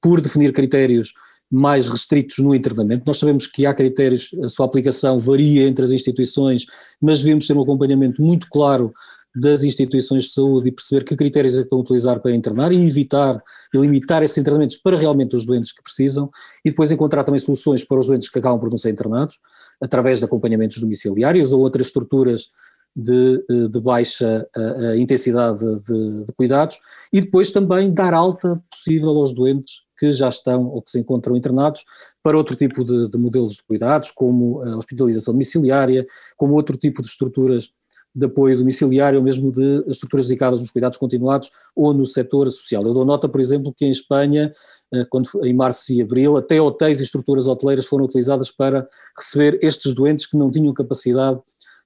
por 0.00 0.20
definir 0.20 0.52
critérios 0.52 1.12
mais 1.50 1.88
restritos 1.88 2.38
no 2.38 2.54
internamento. 2.54 3.04
Nós 3.06 3.18
sabemos 3.18 3.46
que 3.46 3.64
há 3.64 3.72
critérios, 3.72 4.30
a 4.42 4.48
sua 4.48 4.66
aplicação 4.66 5.18
varia 5.18 5.66
entre 5.66 5.84
as 5.84 5.92
instituições, 5.92 6.66
mas 7.00 7.20
devemos 7.20 7.46
ter 7.46 7.56
um 7.56 7.62
acompanhamento 7.62 8.20
muito 8.20 8.48
claro 8.50 8.92
das 9.34 9.62
instituições 9.62 10.24
de 10.24 10.30
saúde 10.30 10.68
e 10.68 10.72
perceber 10.72 11.04
que 11.04 11.16
critérios 11.16 11.54
é 11.54 11.58
que 11.58 11.62
estão 11.64 11.78
a 11.78 11.82
utilizar 11.82 12.20
para 12.20 12.34
internar 12.34 12.72
e 12.72 12.86
evitar 12.86 13.40
e 13.72 13.78
limitar 13.78 14.22
esses 14.22 14.36
internamentos 14.36 14.76
para 14.76 14.96
realmente 14.96 15.36
os 15.36 15.44
doentes 15.44 15.72
que 15.72 15.82
precisam 15.82 16.30
e 16.64 16.70
depois 16.70 16.90
encontrar 16.90 17.24
também 17.24 17.38
soluções 17.38 17.84
para 17.84 17.98
os 17.98 18.06
doentes 18.06 18.28
que 18.28 18.38
acabam 18.38 18.58
por 18.58 18.70
não 18.70 18.78
ser 18.78 18.90
internados, 18.90 19.38
através 19.80 20.18
de 20.18 20.24
acompanhamentos 20.24 20.78
domiciliários 20.78 21.52
ou 21.52 21.60
outras 21.60 21.86
estruturas 21.86 22.50
de, 22.96 23.44
eh, 23.48 23.68
de 23.68 23.80
baixa 23.80 24.46
uh, 24.56 24.94
intensidade 24.96 25.60
de, 25.60 26.24
de 26.24 26.32
cuidados 26.34 26.78
e 27.12 27.20
depois 27.20 27.50
também 27.50 27.92
dar 27.92 28.12
alta 28.12 28.60
possível 28.70 29.10
aos 29.10 29.32
doentes 29.32 29.87
que 29.98 30.10
já 30.12 30.28
estão 30.28 30.66
ou 30.66 30.80
que 30.80 30.90
se 30.90 30.98
encontram 30.98 31.36
internados 31.36 31.84
para 32.22 32.36
outro 32.36 32.54
tipo 32.54 32.84
de, 32.84 33.08
de 33.08 33.18
modelos 33.18 33.54
de 33.54 33.62
cuidados, 33.62 34.10
como 34.10 34.62
a 34.62 34.76
hospitalização 34.76 35.34
domiciliária, 35.34 36.06
como 36.36 36.54
outro 36.54 36.76
tipo 36.76 37.02
de 37.02 37.08
estruturas 37.08 37.72
de 38.18 38.26
apoio 38.26 38.58
domiciliário 38.58 39.18
ou 39.18 39.24
mesmo 39.24 39.52
de 39.52 39.84
estruturas 39.86 40.26
dedicadas 40.26 40.60
nos 40.60 40.70
cuidados 40.70 40.98
continuados 40.98 41.50
ou 41.74 41.94
no 41.94 42.04
setor 42.04 42.50
social. 42.50 42.84
Eu 42.84 42.92
dou 42.92 43.04
nota, 43.04 43.28
por 43.28 43.40
exemplo, 43.40 43.72
que 43.72 43.84
em 43.84 43.90
Espanha, 43.90 44.52
eh, 44.92 45.04
quando, 45.08 45.28
em 45.44 45.54
março 45.54 45.92
e 45.92 46.02
abril, 46.02 46.36
até 46.36 46.60
hotéis 46.60 46.98
e 46.98 47.04
estruturas 47.04 47.46
hoteleiras 47.46 47.86
foram 47.86 48.06
utilizadas 48.06 48.50
para 48.50 48.88
receber 49.16 49.58
estes 49.62 49.94
doentes 49.94 50.26
que 50.26 50.36
não 50.36 50.50
tinham 50.50 50.74
capacidade 50.74 51.40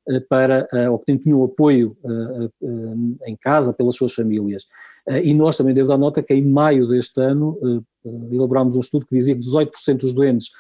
eh, 0.08 0.20
para, 0.20 0.66
eh, 0.72 0.88
ou 0.88 0.98
que 0.98 1.18
tinham 1.18 1.44
apoio 1.44 1.96
em 3.26 3.36
casa 3.36 3.74
pelas 3.74 3.94
suas 3.94 4.14
famílias. 4.14 4.66
E 5.22 5.34
nós 5.34 5.56
também 5.56 5.74
devo 5.74 5.88
dar 5.88 5.98
nota 5.98 6.22
que 6.22 6.32
em 6.32 6.42
maio 6.42 6.86
deste 6.86 7.20
ano 7.20 7.58
elaborámos 8.04 8.76
um 8.76 8.80
estudo 8.80 9.06
que 9.06 9.16
dizia 9.16 9.34
que 9.34 9.40
18% 9.40 9.98
dos 9.98 10.12
doentes 10.12 10.50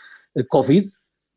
Covid, 0.48 0.88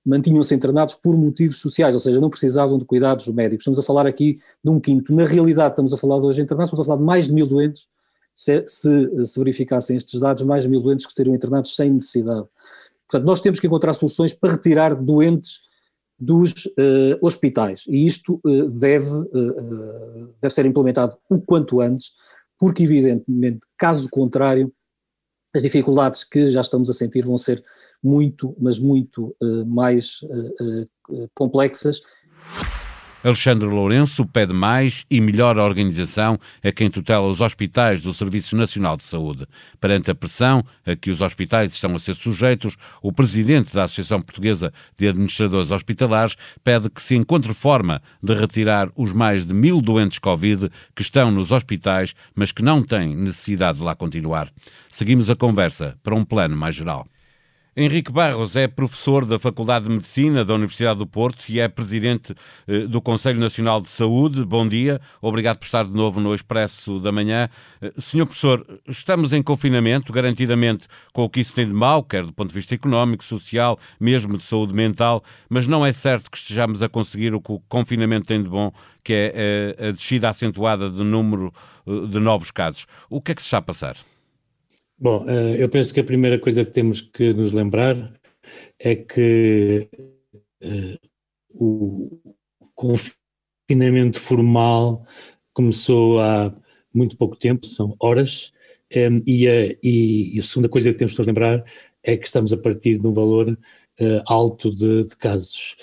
mantinham-se 0.05 0.53
internados 0.53 0.93
por 0.93 1.17
motivos 1.17 1.57
sociais, 1.57 1.95
ou 1.95 1.99
seja, 1.99 2.21
não 2.21 2.29
precisavam 2.29 2.77
de 2.77 2.85
cuidados 2.85 3.27
médicos. 3.27 3.63
Estamos 3.63 3.79
a 3.79 3.81
falar 3.81 4.05
aqui 4.05 4.39
de 4.63 4.69
um 4.69 4.79
quinto. 4.79 5.13
Na 5.13 5.25
realidade, 5.25 5.71
estamos 5.71 5.91
a 5.91 5.97
falar 5.97 6.19
de 6.19 6.27
hoje 6.27 6.41
internados, 6.41 6.69
estamos 6.69 6.85
a 6.85 6.87
falar 6.87 6.99
de 6.99 7.05
mais 7.05 7.25
de 7.25 7.33
mil 7.33 7.47
doentes, 7.47 7.87
se, 8.35 8.63
se, 8.67 9.25
se 9.25 9.39
verificassem 9.39 9.97
estes 9.97 10.19
dados, 10.19 10.43
mais 10.43 10.63
de 10.63 10.69
mil 10.69 10.81
doentes 10.81 11.05
que 11.05 11.11
estariam 11.11 11.33
internados 11.33 11.75
sem 11.75 11.91
necessidade. 11.91 12.45
Portanto, 13.09 13.27
nós 13.27 13.41
temos 13.41 13.59
que 13.59 13.65
encontrar 13.65 13.93
soluções 13.93 14.33
para 14.33 14.51
retirar 14.51 14.93
doentes 14.93 15.61
dos 16.17 16.65
uh, 16.65 17.17
hospitais 17.21 17.83
e 17.89 18.05
isto 18.05 18.39
uh, 18.45 18.69
deve, 18.69 19.09
uh, 19.09 20.33
deve 20.41 20.53
ser 20.53 20.65
implementado 20.65 21.17
o 21.29 21.41
quanto 21.41 21.81
antes, 21.81 22.11
porque 22.57 22.83
evidentemente, 22.83 23.59
caso 23.77 24.09
contrário, 24.09 24.71
as 25.55 25.61
dificuldades 25.61 26.23
que 26.25 26.49
já 26.49 26.59
estamos 26.59 26.89
a 26.89 26.93
sentir 26.93 27.25
vão 27.25 27.37
ser 27.37 27.63
muito, 28.03 28.53
mas 28.59 28.77
muito 28.77 29.35
uh, 29.41 29.65
mais 29.65 30.21
uh, 30.23 30.83
uh, 31.09 31.29
complexas. 31.33 32.01
Alexandre 33.25 33.67
Lourenço 33.67 34.23
pede 34.23 34.53
mais 34.53 35.03
e 35.09 35.19
melhor 35.19 35.57
organização 35.57 36.37
a 36.63 36.71
quem 36.71 36.91
tutela 36.91 37.25
os 37.25 37.41
hospitais 37.41 37.99
do 37.99 38.13
Serviço 38.13 38.55
Nacional 38.55 38.95
de 38.95 39.03
Saúde. 39.03 39.47
Perante 39.81 40.11
a 40.11 40.15
pressão 40.15 40.63
a 40.85 40.95
que 40.95 41.09
os 41.09 41.21
hospitais 41.21 41.73
estão 41.73 41.95
a 41.95 41.97
ser 41.97 42.13
sujeitos, 42.13 42.77
o 43.01 43.11
presidente 43.11 43.73
da 43.73 43.85
Associação 43.85 44.21
Portuguesa 44.21 44.71
de 44.95 45.07
Administradores 45.07 45.71
Hospitalares 45.71 46.35
pede 46.63 46.87
que 46.87 47.01
se 47.01 47.15
encontre 47.15 47.51
forma 47.51 47.99
de 48.21 48.35
retirar 48.35 48.91
os 48.95 49.11
mais 49.11 49.47
de 49.47 49.55
mil 49.55 49.81
doentes 49.81 50.19
Covid 50.19 50.69
que 50.95 51.01
estão 51.01 51.31
nos 51.31 51.51
hospitais, 51.51 52.13
mas 52.35 52.51
que 52.51 52.61
não 52.61 52.83
têm 52.83 53.15
necessidade 53.15 53.79
de 53.79 53.83
lá 53.83 53.95
continuar. 53.95 54.51
Seguimos 54.87 55.31
a 55.31 55.35
conversa 55.35 55.97
para 56.03 56.13
um 56.13 56.23
plano 56.23 56.55
mais 56.55 56.75
geral. 56.75 57.07
Henrique 57.77 58.09
Barros 58.09 58.55
é 58.55 58.69
professor 58.69 59.25
da 59.25 59.37
Faculdade 59.37 59.83
de 59.83 59.91
Medicina 59.91 60.45
da 60.45 60.53
Universidade 60.53 60.97
do 60.97 61.05
Porto 61.05 61.49
e 61.49 61.59
é 61.59 61.67
presidente 61.67 62.33
eh, 62.65 62.87
do 62.87 63.01
Conselho 63.01 63.37
Nacional 63.37 63.81
de 63.81 63.89
Saúde. 63.89 64.45
Bom 64.45 64.65
dia, 64.65 65.01
obrigado 65.21 65.57
por 65.57 65.65
estar 65.65 65.83
de 65.83 65.91
novo 65.91 66.21
no 66.21 66.33
Expresso 66.33 67.01
da 67.01 67.11
Manhã. 67.11 67.49
Eh, 67.81 67.91
senhor 67.99 68.27
professor, 68.27 68.65
estamos 68.87 69.33
em 69.33 69.43
confinamento, 69.43 70.13
garantidamente 70.13 70.87
com 71.11 71.25
o 71.25 71.29
que 71.29 71.41
isso 71.41 71.53
tem 71.53 71.65
de 71.65 71.73
mal, 71.73 72.01
quer 72.01 72.25
do 72.25 72.31
ponto 72.31 72.47
de 72.47 72.55
vista 72.55 72.73
económico, 72.73 73.25
social, 73.25 73.77
mesmo 73.99 74.37
de 74.37 74.45
saúde 74.45 74.73
mental, 74.73 75.21
mas 75.49 75.67
não 75.67 75.85
é 75.85 75.91
certo 75.91 76.31
que 76.31 76.37
estejamos 76.37 76.81
a 76.81 76.87
conseguir 76.87 77.33
o 77.33 77.41
que 77.41 77.51
o 77.51 77.59
confinamento 77.67 78.25
tem 78.27 78.41
de 78.41 78.47
bom, 78.47 78.71
que 79.03 79.11
é 79.11 79.33
eh, 79.35 79.87
a 79.89 79.91
descida 79.91 80.29
acentuada 80.29 80.89
do 80.89 81.03
número 81.03 81.51
de 81.85 82.21
novos 82.21 82.51
casos. 82.51 82.87
O 83.09 83.19
que 83.19 83.33
é 83.33 83.35
que 83.35 83.41
se 83.41 83.47
está 83.47 83.57
a 83.57 83.61
passar? 83.61 83.97
Bom, 84.97 85.25
eh, 85.29 85.61
eu 85.61 85.69
penso 85.69 85.93
que 85.93 85.99
a 85.99 86.03
primeira 86.03 86.39
coisa 86.39 86.63
que 86.63 86.71
temos 86.71 87.01
que 87.01 87.33
nos 87.33 87.51
lembrar 87.51 88.13
é 88.79 88.95
que 88.95 89.89
uh, 90.63 90.99
o 91.49 92.17
confinamento 92.73 94.19
formal 94.19 95.05
começou 95.53 96.19
há 96.21 96.51
muito 96.93 97.17
pouco 97.17 97.35
tempo, 97.35 97.65
são 97.65 97.95
horas, 97.99 98.53
eh, 98.89 99.09
e, 99.27 99.47
a, 99.47 99.75
e, 99.83 100.39
a 100.39 100.43
segunda 100.43 100.69
coisa 100.69 100.91
que 100.91 100.97
temos 100.97 101.13
que 101.13 101.19
nos 101.19 101.27
lembrar 101.27 101.63
é 102.01 102.15
que 102.15 102.25
estamos 102.25 102.53
a 102.53 102.57
partir 102.57 102.97
de 102.97 103.07
um 103.07 103.13
valor 103.13 103.57
alto 104.27 104.69
de, 104.73 105.05
de 105.05 105.17
casos. 105.17 105.75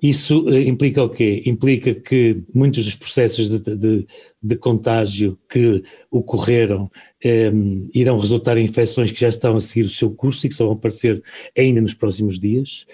Isso 0.00 0.48
eh, 0.48 0.62
implica 0.62 1.02
o 1.02 1.08
quê? 1.08 1.42
Implica 1.44 1.94
que 1.94 2.42
muitos 2.54 2.84
dos 2.84 2.94
processos 2.94 3.48
de, 3.48 3.76
de, 3.76 4.06
de 4.40 4.56
contágio 4.56 5.38
que 5.48 5.82
ocorreram 6.10 6.90
eh, 7.22 7.50
irão 7.92 8.18
resultar 8.18 8.56
em 8.56 8.64
infecções 8.64 9.10
que 9.10 9.20
já 9.20 9.28
estão 9.28 9.56
a 9.56 9.60
seguir 9.60 9.86
o 9.86 9.90
seu 9.90 10.10
curso 10.10 10.46
e 10.46 10.48
que 10.48 10.54
só 10.54 10.64
vão 10.64 10.74
aparecer 10.74 11.22
ainda 11.56 11.80
nos 11.80 11.94
próximos 11.94 12.38
dias. 12.38 12.86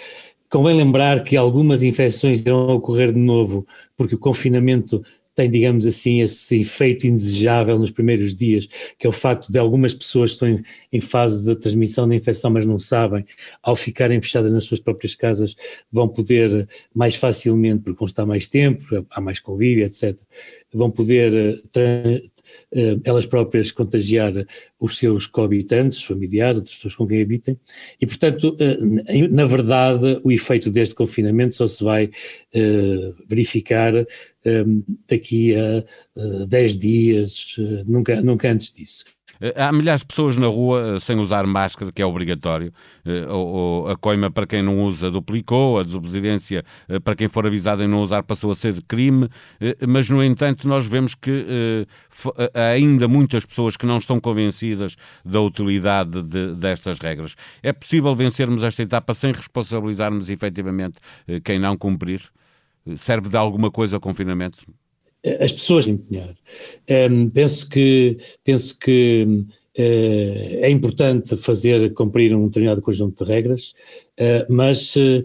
Convém 0.54 0.76
lembrar 0.76 1.24
que 1.24 1.36
algumas 1.36 1.82
infecções 1.82 2.40
irão 2.40 2.68
ocorrer 2.68 3.12
de 3.12 3.18
novo, 3.18 3.66
porque 3.96 4.14
o 4.14 4.18
confinamento 4.18 5.02
tem, 5.34 5.50
digamos 5.50 5.84
assim, 5.84 6.20
esse 6.20 6.60
efeito 6.60 7.08
indesejável 7.08 7.76
nos 7.76 7.90
primeiros 7.90 8.36
dias, 8.36 8.68
que 8.96 9.04
é 9.04 9.10
o 9.10 9.12
facto 9.12 9.50
de 9.50 9.58
algumas 9.58 9.92
pessoas 9.92 10.30
estão 10.30 10.62
em, 10.92 11.00
fase 11.00 11.44
de 11.44 11.56
transmissão 11.56 12.08
da 12.08 12.14
infecção, 12.14 12.52
mas 12.52 12.64
não 12.64 12.78
sabem, 12.78 13.26
ao 13.60 13.74
ficarem 13.74 14.20
fechadas 14.22 14.52
nas 14.52 14.62
suas 14.62 14.78
próprias 14.78 15.16
casas, 15.16 15.56
vão 15.90 16.06
poder 16.06 16.68
mais 16.94 17.16
facilmente, 17.16 17.82
porque 17.82 17.98
vão 17.98 18.06
estar 18.06 18.24
mais 18.24 18.46
tempo, 18.46 19.04
há 19.10 19.20
mais 19.20 19.40
convívio, 19.40 19.84
etc., 19.84 20.16
vão 20.72 20.88
poder 20.88 21.62
eh, 21.74 22.22
elas 23.04 23.26
próprias 23.26 23.72
contagiar 23.72 24.32
os 24.78 24.96
seus 24.98 25.26
coabitantes, 25.26 26.02
familiares, 26.02 26.56
outras 26.56 26.74
pessoas 26.74 26.94
com 26.94 27.06
quem 27.06 27.22
habitem, 27.22 27.58
e 28.00 28.06
portanto, 28.06 28.56
eh, 28.60 29.28
na 29.28 29.44
verdade, 29.44 30.20
o 30.22 30.32
efeito 30.32 30.70
deste 30.70 30.94
confinamento 30.94 31.54
só 31.54 31.66
se 31.66 31.82
vai 31.82 32.10
verificar 33.28 33.92
daqui 35.08 35.54
a 35.56 35.84
10 36.46 36.78
dias, 36.78 37.56
nunca, 37.86 38.20
nunca 38.20 38.50
antes 38.50 38.72
disso. 38.72 39.13
Eh, 39.40 39.54
há 39.56 39.72
milhares 39.72 40.00
de 40.00 40.06
pessoas 40.06 40.36
na 40.38 40.46
rua 40.46 40.96
eh, 40.96 40.98
sem 40.98 41.18
usar 41.18 41.46
máscara, 41.46 41.90
que 41.92 42.02
é 42.02 42.06
obrigatório. 42.06 42.72
Eh, 43.04 43.26
a 43.92 43.96
coima 43.96 44.30
para 44.30 44.46
quem 44.46 44.62
não 44.62 44.80
usa 44.80 45.10
duplicou, 45.10 45.78
a 45.78 45.82
desobediência 45.82 46.64
para 47.02 47.14
quem 47.14 47.28
for 47.28 47.46
avisado 47.46 47.82
em 47.82 47.88
não 47.88 48.00
usar 48.00 48.22
passou 48.22 48.50
a 48.50 48.54
ser 48.54 48.82
crime. 48.82 49.28
Mas, 49.86 50.08
no 50.08 50.22
entanto, 50.22 50.66
nós 50.68 50.86
vemos 50.86 51.14
que 51.14 51.86
há 52.54 52.68
ainda 52.68 53.08
muitas 53.08 53.44
pessoas 53.44 53.76
que 53.76 53.86
não 53.86 53.98
estão 53.98 54.20
convencidas 54.20 54.96
da 55.24 55.40
utilidade 55.40 56.22
de, 56.22 56.54
destas 56.54 56.98
regras. 56.98 57.34
É 57.62 57.72
possível 57.72 58.14
vencermos 58.14 58.62
esta 58.62 58.82
etapa 58.82 59.14
sem 59.14 59.32
responsabilizarmos 59.32 60.28
efetivamente 60.30 60.98
quem 61.44 61.58
não 61.58 61.76
cumprir? 61.76 62.22
Serve 62.96 63.28
de 63.28 63.36
alguma 63.36 63.70
coisa 63.70 63.96
o 63.96 64.00
confinamento? 64.00 64.66
As 65.40 65.52
pessoas 65.52 65.86
empenhar. 65.86 66.34
Um, 67.10 67.30
penso 67.30 67.68
que, 67.68 68.18
penso 68.42 68.78
que 68.78 69.26
uh, 69.26 70.58
é 70.60 70.70
importante 70.70 71.36
fazer 71.36 71.92
cumprir 71.94 72.34
um 72.34 72.46
determinado 72.46 72.82
conjunto 72.82 73.24
de 73.24 73.30
regras, 73.30 73.74
uh, 74.20 74.52
mas 74.52 74.94
uh, 74.96 75.24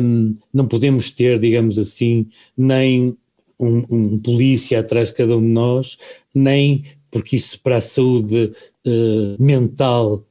um, 0.00 0.36
não 0.52 0.66
podemos 0.66 1.10
ter, 1.10 1.38
digamos 1.38 1.78
assim, 1.78 2.28
nem 2.56 3.16
um, 3.58 3.84
um, 3.90 4.18
polícia 4.18 4.80
atrás 4.80 5.10
de 5.10 5.16
cada 5.16 5.36
um 5.36 5.42
de 5.42 5.48
nós, 5.48 5.98
nem 6.34 6.84
porque 7.10 7.36
isso 7.36 7.60
para 7.62 7.76
a 7.76 7.80
saúde 7.80 8.52
mental 9.38 10.24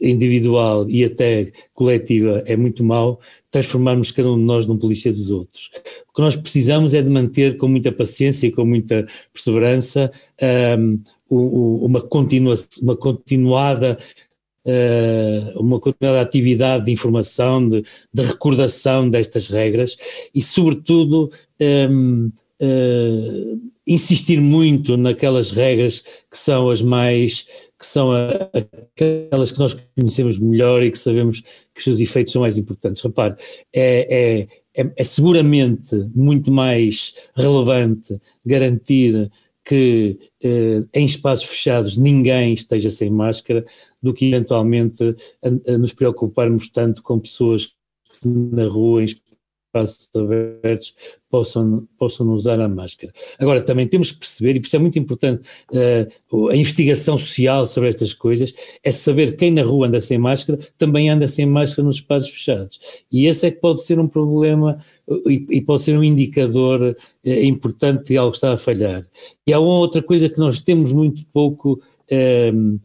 individual 0.00 0.88
e 0.88 1.04
até 1.04 1.52
coletiva 1.74 2.42
é 2.46 2.56
muito 2.56 2.82
mau, 2.82 3.20
transformarmos 3.50 4.10
cada 4.10 4.30
um 4.30 4.38
de 4.38 4.44
nós 4.44 4.66
num 4.66 4.78
polícia 4.78 5.12
dos 5.12 5.30
outros. 5.30 5.70
O 6.08 6.14
que 6.14 6.22
nós 6.22 6.36
precisamos 6.36 6.94
é 6.94 7.02
de 7.02 7.10
manter 7.10 7.56
com 7.56 7.68
muita 7.68 7.92
paciência 7.92 8.46
e 8.46 8.52
com 8.52 8.64
muita 8.64 9.06
perseverança 9.32 10.10
um, 10.70 11.00
uma, 11.28 12.00
continua, 12.00 12.54
uma 12.82 12.96
continuada 12.96 13.98
uh, 14.64 15.60
uma 15.60 15.78
continuada 15.80 16.20
atividade 16.20 16.84
de 16.84 16.92
informação, 16.92 17.68
de, 17.68 17.82
de, 18.12 18.22
recordação 18.22 19.08
destas 19.08 19.48
regras 19.48 19.96
e, 20.34 20.42
sobretudo, 20.42 21.30
um, 21.60 22.30
uh, 22.60 23.60
insistir 23.86 24.40
muito 24.40 24.96
naquelas 24.96 25.50
regras 25.50 26.00
que 26.30 26.38
são 26.38 26.70
as 26.70 26.82
mais 26.82 27.69
que 27.80 27.86
são 27.86 28.10
aquelas 28.12 29.50
que 29.50 29.58
nós 29.58 29.74
conhecemos 29.96 30.38
melhor 30.38 30.82
e 30.82 30.90
que 30.90 30.98
sabemos 30.98 31.40
que 31.40 31.78
os 31.78 31.84
seus 31.84 31.98
efeitos 31.98 32.34
são 32.34 32.42
mais 32.42 32.58
importantes. 32.58 33.00
Repare, 33.00 33.36
é, 33.72 34.46
é, 34.74 34.82
é, 34.82 34.92
é 34.98 35.02
seguramente 35.04 35.96
muito 36.14 36.52
mais 36.52 37.14
relevante 37.34 38.20
garantir 38.44 39.30
que 39.64 40.18
eh, 40.42 40.84
em 40.92 41.06
espaços 41.06 41.46
fechados 41.46 41.96
ninguém 41.96 42.52
esteja 42.52 42.90
sem 42.90 43.10
máscara 43.10 43.64
do 44.02 44.12
que 44.12 44.26
eventualmente 44.26 45.16
a, 45.42 45.72
a 45.72 45.78
nos 45.78 45.94
preocuparmos 45.94 46.68
tanto 46.68 47.02
com 47.02 47.18
pessoas 47.18 47.74
na 48.22 48.66
rua, 48.66 49.02
em 49.02 49.04
espaços 49.04 49.29
abertos 49.72 50.94
possam, 51.30 51.86
possam 51.96 52.28
usar 52.30 52.60
a 52.60 52.68
máscara. 52.68 53.12
Agora, 53.38 53.60
também 53.60 53.86
temos 53.86 54.10
que 54.10 54.18
perceber, 54.18 54.56
e 54.56 54.60
por 54.60 54.66
isso 54.66 54.76
é 54.76 54.78
muito 54.78 54.98
importante 54.98 55.42
uh, 55.70 56.48
a 56.48 56.56
investigação 56.56 57.16
social 57.16 57.64
sobre 57.66 57.88
estas 57.88 58.12
coisas, 58.12 58.52
é 58.82 58.90
saber 58.90 59.36
quem 59.36 59.50
na 59.52 59.62
rua 59.62 59.86
anda 59.86 60.00
sem 60.00 60.18
máscara 60.18 60.58
também 60.76 61.08
anda 61.08 61.28
sem 61.28 61.46
máscara 61.46 61.86
nos 61.86 61.96
espaços 61.96 62.30
fechados. 62.30 62.80
E 63.10 63.26
esse 63.26 63.46
é 63.46 63.50
que 63.50 63.60
pode 63.60 63.82
ser 63.82 63.98
um 63.98 64.08
problema 64.08 64.78
e, 65.26 65.46
e 65.50 65.60
pode 65.60 65.82
ser 65.82 65.96
um 65.96 66.02
indicador 66.04 66.80
uh, 66.82 67.30
importante 67.30 68.08
de 68.08 68.16
algo 68.16 68.34
está 68.34 68.52
a 68.52 68.56
falhar. 68.56 69.06
E 69.46 69.52
há 69.52 69.60
uma 69.60 69.78
outra 69.78 70.02
coisa 70.02 70.28
que 70.28 70.38
nós 70.38 70.60
temos 70.60 70.92
muito 70.92 71.24
pouco. 71.32 71.80
Uh, 72.10 72.80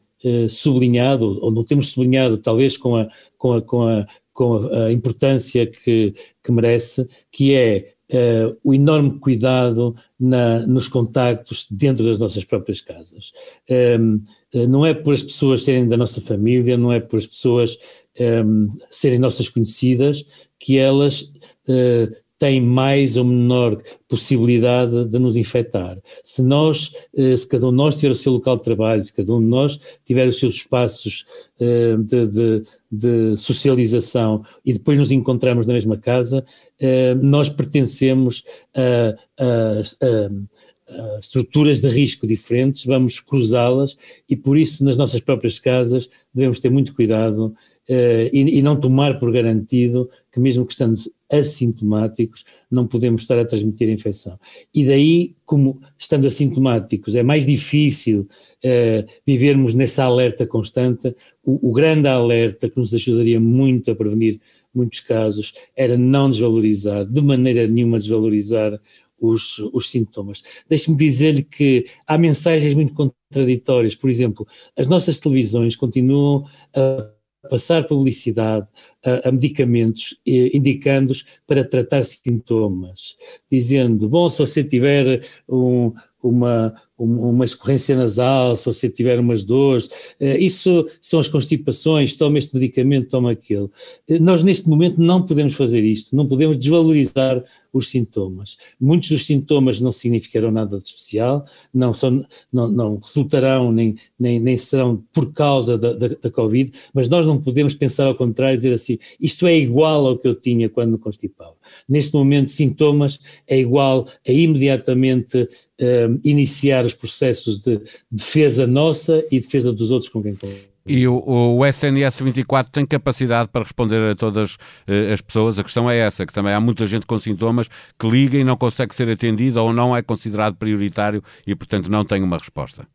sublinhado, 0.50 1.40
ou 1.40 1.52
não 1.52 1.64
temos 1.64 1.90
sublinhado, 1.90 2.40
talvez 2.40 2.78
com 2.78 2.96
a, 2.96 3.08
com 3.38 3.54
a, 3.54 3.62
com 3.62 3.84
a, 3.84 4.08
com 4.36 4.68
a, 4.68 4.92
importância 4.92 5.66
que, 5.66 6.14
que 6.44 6.52
merece, 6.52 7.08
que 7.32 7.56
é 7.56 7.94
uh, 8.12 8.58
o 8.64 8.74
enorme 8.74 9.18
cuidado 9.18 9.96
na, 10.20 10.60
nos 10.68 10.90
contactos 10.90 11.66
dentro 11.72 12.06
das 12.06 12.20
nossas 12.20 12.44
próprias 12.44 12.82
casas. 12.82 13.32
Um, 13.68 13.74
ehm, 13.74 14.22
eh, 14.54 14.68
não 14.68 14.86
é 14.86 14.94
por 14.94 15.14
as 15.14 15.24
pessoas 15.24 15.64
serem 15.64 15.88
da 15.88 15.98
nossa 15.98 16.22
família, 16.22 16.78
não 16.78 16.92
é 16.92 17.00
por 17.00 17.18
as 17.18 17.26
pessoas 17.26 17.78
um, 18.20 18.24
ehm, 18.24 18.68
serem 18.92 19.20
nossas 19.20 19.50
conhecidas 19.50 20.24
que 20.60 20.78
elas 20.78 21.22
uh, 21.68 22.25
têm 22.38 22.62
mais 22.62 23.16
ou 23.16 23.24
menor 23.24 23.82
possibilidade 24.08 25.06
de 25.06 25.18
nos 25.18 25.36
infectar. 25.36 25.98
Se 26.24 26.42
nós, 26.42 26.92
eh, 27.16 27.36
se 27.38 27.48
cada 27.48 27.68
um 27.68 27.72
de 27.72 27.78
nós 27.78 27.96
tiver 27.96 28.12
o 28.12 28.16
seu 28.16 28.34
local 28.34 28.58
de 28.58 28.64
trabalho, 28.64 29.04
se 29.04 29.14
cada 29.14 29.34
um 29.34 29.40
de 29.40 29.48
nós 29.48 29.80
tiver 30.06 30.28
os 30.28 30.38
seus 30.38 30.56
espaços 30.56 31.26
eh, 31.60 31.96
de, 31.98 32.28
de, 32.28 32.64
de 32.92 33.38
socialização 33.38 34.44
e 34.66 34.74
depois 34.74 34.98
nos 34.98 35.12
encontramos 35.12 35.66
na 35.66 35.74
mesma 35.74 35.98
casa, 35.98 36.46
eh, 36.80 37.16
nós 37.16 37.50
pertencemos 37.50 38.44
a, 38.76 39.16
a, 39.40 39.82
a 40.02 41.20
estruturas 41.20 41.82
de 41.82 41.88
risco 41.88 42.28
diferentes, 42.28 42.86
vamos 42.86 43.20
cruzá-las 43.20 43.98
e 44.30 44.36
por 44.36 44.58
isso 44.58 44.84
nas 44.84 44.98
nossas 44.98 45.20
próprias 45.20 45.58
casas 45.58 46.10
devemos 46.34 46.60
ter 46.60 46.70
muito 46.70 46.94
cuidado 46.94 47.56
e, 47.88 48.60
e, 48.60 48.62
não 48.62 48.80
tomar 48.80 49.20
por 49.20 49.32
garantido 49.32 50.10
que, 50.32 50.40
mesmo 50.40 50.66
que 50.66 50.74
estando 50.74 50.96
assintomáticos, 51.30 52.44
não 52.70 52.88
podemos 52.88 53.22
estar 53.22 53.38
a 53.38 53.46
transmitir 53.46 53.90
a 53.90 53.92
infecção. 53.92 54.40
E 54.74 54.86
daí, 54.86 55.36
como 55.46 55.80
estando 55.98 56.28
assintomáticos 56.28 57.16
é 57.16 57.24
mais 57.24 57.46
difícil 57.46 58.28
uh, 58.64 59.12
vivermos 59.26 59.74
nessa 59.74 60.04
alerta 60.04 60.46
constante, 60.46 61.16
o, 61.44 61.70
o, 61.70 61.74
grande 61.74 62.08
alerta 62.08 62.70
que 62.70 62.78
nos 62.78 62.94
ajudaria 62.94 63.40
muito 63.40 63.92
a 63.92 63.96
prevenir 63.96 64.40
muitos 64.74 65.00
casos 65.00 65.54
era 65.76 65.98
não 65.98 66.30
desvalorizar, 66.30 67.06
de 67.06 67.22
maneira 67.22 67.68
nenhuma 67.68 67.98
desvalorizar 67.98 68.80
os, 69.20 69.60
os 69.74 69.90
sintomas. 69.90 70.44
Deixe-me 70.68 70.98
dizer-lhe 70.98 71.44
que 71.44 71.86
há 72.06 72.18
mensagens 72.18 72.74
muito 72.74 72.94
contraditórias. 72.94 73.96
Por 73.96 74.10
exemplo, 74.10 74.46
as 74.76 74.88
nossas 74.88 75.20
televisões 75.20 75.76
continuam 75.76 76.46
a 76.76 77.10
passar 77.46 77.86
publicidade 77.86 78.68
a, 79.04 79.30
a 79.30 79.32
medicamentos 79.32 80.20
eh, 80.28 80.50
indicando-os 80.54 81.26
para 81.48 81.64
tratar 81.64 82.04
sintomas, 82.04 83.16
dizendo, 83.50 84.10
bom, 84.10 84.30
se 84.30 84.40
você 84.40 84.64
tiver 84.64 85.26
um, 85.48 85.94
uma, 86.22 86.74
uma 86.98 87.44
escorrência 87.44 87.96
nasal, 87.96 88.56
se 88.56 88.66
você 88.66 88.90
tiver 88.90 89.20
umas 89.20 89.44
dores, 89.44 89.90
eh, 90.20 90.40
isso 90.40 90.88
são 91.02 91.20
as 91.20 91.28
constipações, 91.28 92.16
toma 92.16 92.40
este 92.40 92.56
medicamento, 92.56 93.10
toma 93.10 93.32
aquele. 93.32 93.70
Eh, 94.08 94.20
nós 94.20 94.44
neste 94.44 94.70
momento 94.70 95.00
não 95.02 95.22
podemos 95.22 95.56
fazer 95.56 95.84
isto, 95.84 96.16
não 96.16 96.26
podemos 96.26 96.58
desvalorizar 96.58 97.44
os 97.74 97.90
sintomas. 97.90 98.56
Muitos 98.80 99.10
dos 99.10 99.26
sintomas 99.26 99.82
não 99.82 99.92
significarão 99.92 100.50
nada 100.50 100.78
de 100.78 100.86
especial, 100.86 101.46
não, 101.74 101.94
são, 101.94 102.26
não, 102.52 102.70
não 102.70 102.98
resultarão 102.98 103.72
nem, 103.72 103.96
nem, 104.18 104.40
nem 104.40 104.56
serão 104.56 105.04
por 105.12 105.34
causa 105.34 105.78
da, 105.78 105.92
da, 105.92 106.08
da, 106.08 106.32
Covid, 106.32 106.72
mas 106.94 107.10
nós 107.10 107.26
não 107.26 107.42
podemos 107.42 107.76
pensar 107.76 108.08
ao 108.08 108.16
contrário 108.16 108.54
e 108.54 108.58
dizer 108.58 108.74
assim, 108.74 108.98
isto 109.20 109.46
é 109.46 109.58
igual 109.58 110.08
ao 110.08 110.18
que 110.18 110.28
eu 110.28 110.36
tinha 110.36 110.70
quando 110.70 110.94
me 110.94 110.98
constipava. 110.98 111.56
Neste 111.88 112.14
momento, 112.14 112.50
sintomas 112.50 113.20
é 113.46 113.60
igual 113.60 114.08
a 114.26 114.32
imediatamente 114.32 115.50
eh, 115.78 116.08
iniciar 116.24 116.85
os 116.86 116.94
processos 116.94 117.60
de 117.60 117.82
defesa 118.12 118.66
nossa 118.68 119.24
e 119.32 119.40
defesa 119.40 119.72
dos 119.74 119.92
outros 119.92 120.10
com 120.10 120.22
quem 120.22 120.36
convivemos. 120.36 120.76
E 120.88 121.08
o, 121.08 121.24
o, 121.26 121.66
SNS 121.66 122.22
24 122.22 122.72
tem 122.72 122.86
capacidade 122.86 123.50
para 123.50 123.64
responder 123.64 124.12
a 124.12 124.16
todas 124.16 124.54
uh, 124.54 125.14
as 125.14 125.20
pessoas? 125.20 125.58
A 125.58 125.64
questão 125.64 125.90
é 125.90 125.98
essa, 125.98 126.28
que 126.28 126.34
também 126.34 126.54
há 126.54 126.60
muita 126.60 126.86
gente 126.86 127.08
com 127.08 127.18
sintomas 127.18 127.68
que 127.98 128.08
liga 128.08 128.38
e 128.38 128.44
não 128.44 128.56
consegue 128.56 128.94
ser 128.94 129.10
atendida 129.10 129.64
ou 129.64 129.74
não 129.74 129.96
é 129.96 130.04
considerado 130.04 130.56
prioritário 130.56 131.24
e, 131.48 131.56
portanto, 131.56 131.90
não 131.90 132.06
tem 132.06 132.22
uma 132.22 132.38
resposta. 132.38 132.88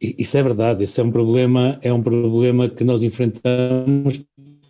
Isso 0.00 0.38
é 0.38 0.42
verdade, 0.42 0.84
esse 0.84 0.98
é 0.98 1.04
um 1.04 1.10
problema, 1.10 1.78
é 1.82 1.92
um 1.92 2.02
problema 2.02 2.68
que 2.68 2.82
nós 2.82 3.02
enfrentamos 3.02 4.24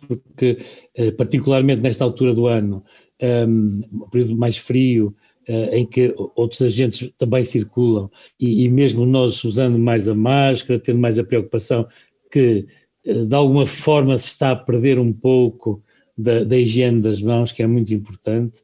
porque, 0.05 0.57
uh, 0.99 1.13
particularmente 1.13 1.81
nesta 1.81 2.03
altura 2.03 2.33
do 2.33 2.45
ano, 2.45 2.83
um, 3.21 3.81
um 3.91 4.09
período 4.09 4.35
mais 4.35 4.57
frio, 4.57 5.15
em 5.47 5.85
que 5.85 6.13
outros 6.35 6.61
agentes 6.61 7.11
também 7.17 7.43
circulam, 7.43 8.09
e, 8.39 8.63
e, 8.63 8.69
mesmo 8.69 9.05
nós 9.05 9.43
usando 9.43 9.77
mais 9.77 10.07
a 10.07 10.15
máscara, 10.15 10.79
tendo 10.79 10.99
mais 10.99 11.19
a 11.19 11.23
preocupação 11.23 11.87
que 12.31 12.65
uh, 13.05 13.25
de 13.25 13.35
alguma 13.35 13.65
forma 13.65 14.17
se 14.17 14.27
está 14.27 14.51
a 14.51 14.55
perder 14.55 14.97
um 14.99 15.13
pouco 15.13 15.83
da, 16.17 16.43
da 16.43 16.57
higiene 16.57 17.01
das 17.01 17.21
mãos, 17.21 17.51
que 17.51 17.61
é 17.61 17.67
muito 17.67 17.93
importante, 17.93 18.61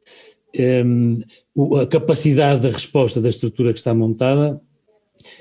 um, 0.54 1.18
ehm, 1.56 1.80
a 1.80 1.86
capacidade 1.86 2.62
de 2.62 2.68
resposta 2.68 3.20
da 3.20 3.28
estrutura 3.28 3.72
que 3.72 3.78
está 3.78 3.94
montada 3.94 4.60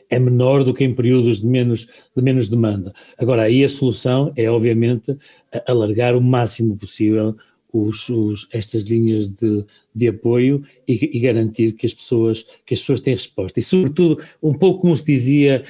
é 0.10 0.20
menor 0.20 0.64
do 0.64 0.74
que 0.74 0.84
em 0.84 0.94
períodos 0.94 1.42
de 1.42 1.48
menos, 1.48 1.88
de 2.16 2.22
menos 2.22 2.50
demanda. 2.50 2.94
Agora, 3.18 3.44
aí 3.44 3.64
a 3.64 3.70
solução 3.70 4.32
é, 4.36 4.50
obviamente, 4.50 5.18
alargar 5.66 6.16
o 6.16 6.22
máximo 6.22 6.78
possível 6.78 7.36
os, 7.74 8.10
os, 8.10 8.48
estas 8.52 8.84
linhas 8.84 9.28
de, 9.28 9.66
de 9.94 10.08
apoio 10.08 10.64
e, 10.88 11.18
e, 11.18 11.20
garantir 11.20 11.74
que 11.74 11.86
as, 11.86 11.94
pessoas, 11.94 12.44
que 12.66 12.74
as 12.74 12.80
pessoas 12.80 13.02
têm 13.02 13.14
resposta. 13.14 13.60
E, 13.60 13.64
sobretudo, 13.64 14.22
um 14.42 14.54
pouco 14.54 14.82
como 14.82 14.96
se 14.98 15.06
dizia 15.06 15.64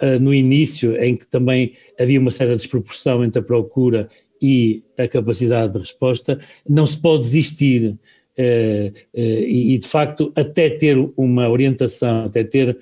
eh, 0.00 0.18
no 0.18 0.34
início, 0.34 1.00
em 1.02 1.16
que 1.16 1.26
também 1.26 1.72
havia 1.98 2.20
uma 2.20 2.30
certa 2.30 2.56
desproporção 2.56 3.24
entre 3.24 3.40
a 3.40 3.42
procura 3.42 4.08
e 4.40 4.82
a 4.96 5.08
capacidade 5.08 5.72
de 5.72 5.78
resposta, 5.78 6.38
não 6.68 6.86
se 6.86 6.98
pode 6.98 7.24
desistir. 7.24 7.96
Uh, 8.38 8.92
uh, 9.14 9.20
e, 9.20 9.76
de 9.78 9.88
facto, 9.88 10.32
até 10.36 10.70
ter 10.70 10.96
uma 11.16 11.48
orientação, 11.48 12.26
até 12.26 12.44
ter, 12.44 12.78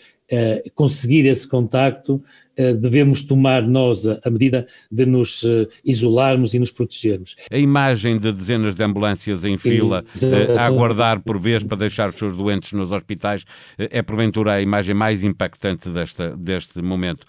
conseguir 0.75 1.27
esse 1.27 1.49
contacto, 1.49 2.23
eh, 2.23 2.46
devemos 2.57 3.23
tomar 3.23 3.63
nós 3.63 4.07
a, 4.07 4.31
medida 4.31 4.67
de 4.91 5.05
nos 5.05 5.45
eh, 5.45 5.69
isolarmos 5.85 6.55
e 6.55 6.59
nos 6.59 6.71
protegermos. 6.71 7.37
A 7.51 7.59
imagem 7.59 8.19
de 8.19 8.33
dezenas 8.33 8.75
de 8.75 8.83
ambulâncias 8.83 9.45
em 9.45 9.59
fila 9.59 10.05
eh, 10.23 10.59
a 10.59 10.67
aguardar 10.67 11.21
por 11.21 11.39
vez 11.39 11.63
para 11.63 11.77
deixar 11.77 12.09
os 12.09 12.17
seus 12.17 12.35
doentes 12.35 12.73
nos 12.73 12.93
hospitais 12.93 13.45
é 13.77 14.03
porventura 14.03 14.55
a 14.55 14.63
imagem 14.63 14.95
mais 14.95 15.23
impactante 15.23 15.89
desta, 15.91 16.37
deste 16.37 16.81
momento. 16.81 17.27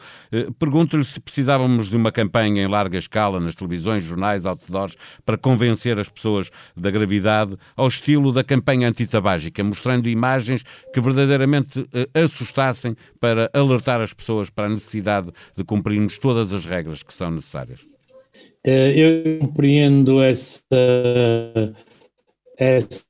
Pergunto-lhe 0.57 1.03
se 1.03 1.19
precisávamos 1.19 1.89
de 1.89 1.97
uma 1.97 2.11
campanha 2.11 2.63
em 2.63 2.67
larga 2.67 2.97
escala 2.97 3.39
nas 3.39 3.55
televisões, 3.55 4.03
jornais, 4.03 4.45
outdoors 4.45 4.95
para 5.25 5.37
convencer 5.37 5.99
as 5.99 6.09
pessoas 6.09 6.49
da 6.75 6.89
gravidade 6.89 7.55
ao 7.75 7.87
estilo 7.87 8.31
da 8.31 8.43
campanha 8.43 8.87
antitabágica, 8.87 9.63
mostrando 9.63 10.07
imagens 10.07 10.63
que 10.93 11.01
verdadeiramente 11.01 11.85
assustassem 12.13 12.95
para 13.19 13.49
alertar 13.53 14.01
as 14.01 14.13
pessoas 14.13 14.49
para 14.49 14.65
a 14.65 14.69
necessidade 14.69 15.16
de 15.23 15.63
cumprirmos 15.63 16.17
todas 16.17 16.53
as 16.53 16.65
regras 16.65 17.03
que 17.03 17.13
são 17.13 17.32
necessárias? 17.32 17.82
Eh, 18.63 18.93
eu 18.95 19.39
compreendo 19.39 20.21
essa, 20.21 20.63
essa 22.58 23.06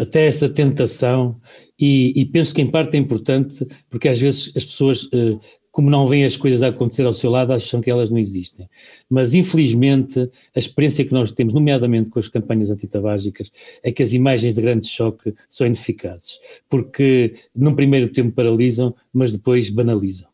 até 0.00 0.26
essa 0.26 0.48
tentação 0.48 1.40
e, 1.78 2.12
e, 2.20 2.24
penso 2.24 2.54
que 2.54 2.62
em 2.62 2.70
parte 2.70 2.96
é 2.96 2.98
importante 2.98 3.66
porque 3.90 4.08
às 4.08 4.18
vezes 4.18 4.52
as 4.56 4.64
pessoas 4.64 5.08
eh, 5.12 5.38
como 5.76 5.90
não 5.90 6.06
veem 6.06 6.24
as 6.24 6.38
coisas 6.38 6.62
a 6.62 6.68
acontecer 6.68 7.04
ao 7.04 7.12
seu 7.12 7.30
lado, 7.30 7.52
acham 7.52 7.82
que 7.82 7.90
elas 7.90 8.10
não 8.10 8.16
existem. 8.16 8.66
Mas, 9.10 9.34
infelizmente, 9.34 10.18
a 10.54 10.58
experiência 10.58 11.04
que 11.04 11.12
nós 11.12 11.30
temos, 11.32 11.52
nomeadamente 11.52 12.08
com 12.08 12.18
as 12.18 12.28
campanhas 12.28 12.70
antitabágicas, 12.70 13.52
é 13.82 13.92
que 13.92 14.02
as 14.02 14.14
imagens 14.14 14.54
de 14.54 14.62
grande 14.62 14.86
choque 14.86 15.34
são 15.50 15.66
ineficazes, 15.66 16.38
porque 16.66 17.34
num 17.54 17.74
primeiro 17.74 18.08
tempo 18.08 18.32
paralisam, 18.32 18.94
mas 19.12 19.32
depois 19.32 19.68
banalizam. 19.68 20.30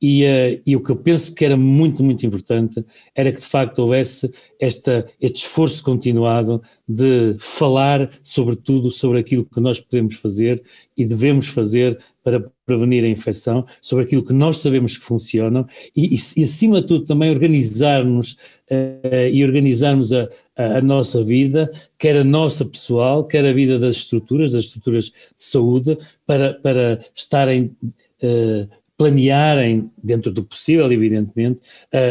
E, 0.00 0.24
uh, 0.24 0.62
e, 0.66 0.76
o 0.76 0.82
que 0.82 0.90
eu 0.90 0.96
penso 0.96 1.34
que 1.34 1.44
era 1.44 1.56
muito, 1.56 2.02
muito 2.02 2.26
importante 2.26 2.84
era 3.14 3.32
que 3.32 3.40
de 3.40 3.46
facto 3.46 3.78
houvesse 3.78 4.30
esta, 4.60 5.06
este 5.20 5.38
esforço 5.38 5.82
continuado 5.82 6.62
de 6.86 7.36
falar 7.38 8.10
sobre 8.22 8.54
tudo, 8.56 8.90
sobre 8.90 9.18
aquilo 9.18 9.46
que 9.46 9.60
nós 9.60 9.80
podemos 9.80 10.16
fazer 10.16 10.62
e 10.96 11.06
devemos 11.06 11.46
fazer 11.46 11.98
para 12.22 12.44
prevenir 12.66 13.04
a 13.04 13.08
infecção, 13.08 13.66
sobre 13.80 14.04
aquilo 14.04 14.24
que 14.24 14.32
nós 14.32 14.58
sabemos 14.58 14.96
que 14.96 15.04
funcionam 15.04 15.66
e, 15.96 16.14
e, 16.14 16.18
e 16.36 16.44
acima 16.44 16.80
de 16.80 16.86
tudo 16.86 17.04
também 17.04 17.30
organizarmos 17.30 18.32
uh, 18.70 19.28
e 19.30 19.44
organizarmos 19.44 20.12
a, 20.12 20.28
a, 20.56 20.78
a, 20.78 20.82
nossa 20.82 21.22
vida, 21.22 21.70
quer 21.98 22.16
a 22.16 22.24
nossa 22.24 22.64
pessoal, 22.64 23.24
quer 23.24 23.44
a 23.44 23.52
vida 23.52 23.78
das 23.78 23.96
estruturas, 23.96 24.52
das 24.52 24.64
estruturas 24.64 25.06
de 25.06 25.12
saúde, 25.36 25.98
para, 26.26 26.54
para 26.54 27.04
estarem 27.14 27.76
uh, 28.22 28.68
planearem, 28.96 29.90
dentro 30.02 30.30
do 30.30 30.44
possível, 30.44 30.90
evidentemente, 30.92 31.60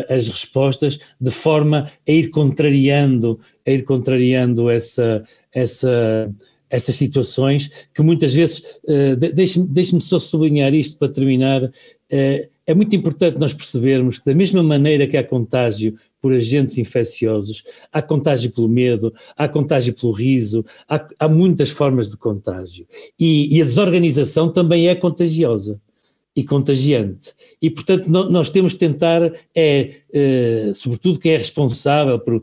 as 0.10 0.28
respostas 0.28 1.00
de 1.20 1.32
forma 1.32 1.90
a 2.08 2.12
ir 2.12 2.30
contrariando, 2.30 3.40
a 3.66 3.72
ir 3.72 3.84
contrariando 3.84 4.70
essa, 4.70 5.24
essa, 5.52 6.30
essas 6.70 6.96
situações 6.96 7.88
que 7.94 8.02
muitas 8.02 8.34
vezes, 8.34 8.80
uh, 8.84 9.16
deixe-me 9.16 9.68
deixe 9.68 10.00
só 10.02 10.20
sublinhar 10.20 10.74
isto 10.74 10.98
para 10.98 11.08
terminar, 11.08 11.64
uh, 11.64 11.72
é 12.66 12.74
muito 12.74 12.96
importante 12.96 13.40
nós 13.40 13.54
percebermos 13.54 14.20
que 14.20 14.26
da 14.26 14.36
mesma 14.36 14.64
maneira 14.64 15.06
que 15.06 15.18
há 15.18 15.24
contágio 15.24 15.96
por 16.22 16.34
agentes 16.34 16.78
infecciosos, 16.78 17.64
há 17.92 18.02
contágio 18.02 18.52
pelo 18.52 18.70
medo, 18.70 19.14
há 19.36 19.48
contágio 19.48 19.94
pelo 19.94 20.14
riso, 20.14 20.66
há, 20.88 21.06
há 21.20 21.28
muitas 21.28 21.70
formas 21.70 22.10
de 22.10 22.16
contágio. 22.16 22.88
E, 23.20 23.58
e 23.58 23.62
a 23.62 23.66
desorganização 23.66 24.52
também 24.52 24.88
é 24.88 24.96
contagiosa 24.96 25.80
e 26.36 26.44
contagiante. 26.44 27.34
E, 27.62 27.70
portanto, 27.70 28.08
nós 28.08 28.50
temos 28.50 28.74
de 28.74 28.80
tentar, 28.80 29.22
é, 29.56 29.96
é, 30.12 30.72
sobretudo 30.74 31.20
quem 31.20 31.34
é 31.34 31.38
responsável 31.38 32.20
por, 32.20 32.42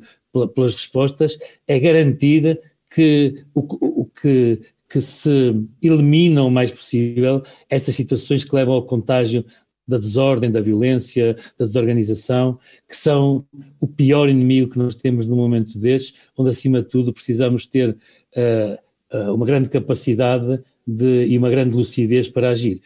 pelas 0.55 0.75
respostas, 0.75 1.37
é 1.67 1.79
garantir 1.79 2.61
que 2.95 3.45
o, 3.55 4.03
o 4.03 4.05
que, 4.07 4.61
que 4.89 5.01
se 5.01 5.55
eliminam 5.83 6.47
o 6.47 6.51
mais 6.51 6.71
possível 6.71 7.43
essas 7.69 7.95
situações 7.95 8.45
que 8.45 8.55
levam 8.55 8.75
ao 8.75 8.85
contágio 8.85 9.45
da 9.87 9.99
desordem, 9.99 10.53
da 10.53 10.61
violência, 10.61 11.35
da 11.59 11.65
desorganização, 11.65 12.59
que 12.89 12.97
são 12.97 13.45
o 13.81 13.89
pior 13.89 14.29
inimigo 14.29 14.71
que 14.71 14.79
nós 14.79 14.95
temos 14.95 15.27
no 15.27 15.35
momento 15.35 15.77
destes, 15.79 16.21
onde 16.37 16.51
acima 16.51 16.81
de 16.81 16.89
tudo 16.89 17.13
precisamos 17.13 17.67
ter 17.67 17.91
uh, 17.91 19.17
uh, 19.17 19.35
uma 19.35 19.45
grande 19.45 19.69
capacidade 19.69 20.61
de, 20.87 21.27
e 21.27 21.37
uma 21.37 21.51
grande 21.51 21.75
lucidez 21.75 22.29
para 22.29 22.51
agir. 22.51 22.81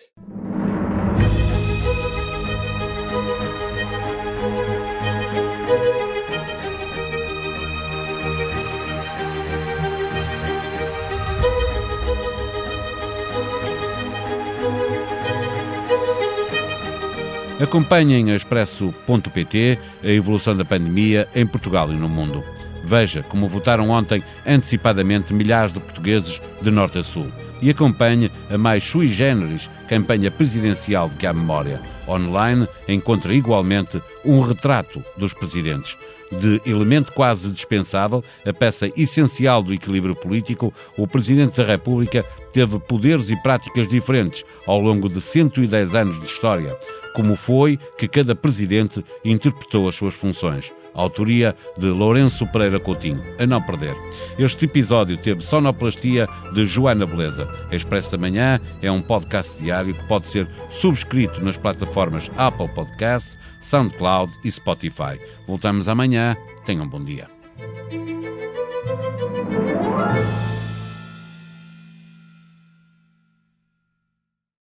Acompanhem 17.65 18.31
a 18.31 18.35
Expresso.pt 18.35 19.79
a 20.03 20.09
evolução 20.09 20.55
da 20.55 20.67
pandemia 20.67 21.27
em 21.35 21.47
Portugal 21.47 21.91
e 21.91 21.97
no 21.97 22.11
mundo. 22.11 22.45
Veja 22.85 23.23
como 23.23 23.49
votaram 23.49 23.89
ontem 23.89 24.23
antecipadamente 24.47 25.33
milhares 25.33 25.73
de 25.73 25.81
portugueses 25.81 26.43
de 26.61 26.71
norte 26.71 26.99
a 26.99 27.03
sul. 27.03 27.27
E 27.63 27.71
acompanhe 27.71 28.31
a 28.51 28.59
mais 28.59 28.85
sui 28.85 29.07
generis 29.07 29.71
campanha 29.89 30.31
presidencial 30.31 31.09
de 31.09 31.17
que 31.17 31.27
há 31.27 31.33
memória. 31.33 31.81
Online 32.07 32.69
encontra 32.87 33.33
igualmente 33.33 33.99
um 34.23 34.43
retrato 34.43 35.03
dos 35.17 35.33
presidentes. 35.33 35.97
De 36.31 36.61
elemento 36.67 37.13
quase 37.13 37.51
dispensável, 37.51 38.23
a 38.45 38.53
peça 38.53 38.91
essencial 38.95 39.63
do 39.63 39.73
equilíbrio 39.73 40.15
político, 40.15 40.75
o 40.99 41.07
Presidente 41.07 41.57
da 41.57 41.65
República 41.65 42.25
teve 42.53 42.79
poderes 42.79 43.31
e 43.31 43.37
práticas 43.37 43.89
diferentes 43.89 44.45
ao 44.67 44.79
longo 44.81 45.09
de 45.09 45.21
110 45.21 45.95
anos 45.95 46.19
de 46.19 46.27
história, 46.27 46.77
como 47.15 47.37
foi 47.37 47.79
que 47.97 48.09
cada 48.09 48.35
presidente 48.35 49.03
interpretou 49.25 49.89
as 49.89 49.95
suas 49.95 50.15
funções. 50.15 50.73
Autoria 50.93 51.57
de 51.77 51.87
Lourenço 51.87 52.47
Pereira 52.53 52.79
Coutinho. 52.79 53.23
A 53.39 53.47
não 53.47 53.61
perder. 53.61 53.97
Este 54.39 54.67
episódio 54.67 55.17
teve 55.17 55.41
sonoplastia 55.41 56.29
de 56.53 56.67
Joana 56.67 57.07
Beleza. 57.07 57.49
A 57.71 57.75
Expresso 57.75 58.13
da 58.13 58.19
Manhã 58.19 58.61
é 58.81 58.91
um 58.91 59.03
podcast 59.03 59.61
diário 59.63 59.95
que 59.95 60.07
pode 60.07 60.27
ser 60.27 60.47
subscrito 60.71 61.43
nas 61.43 61.57
plataformas 61.57 62.31
Apple 62.37 62.69
Podcast, 62.69 63.37
SoundCloud 63.61 64.33
e 64.45 64.51
Spotify. 64.51 65.19
Voltamos 65.47 65.89
amanhã. 65.89 66.37
Tenham 66.65 66.85
um 66.85 66.89
bom 66.89 67.03
dia. 67.03 67.29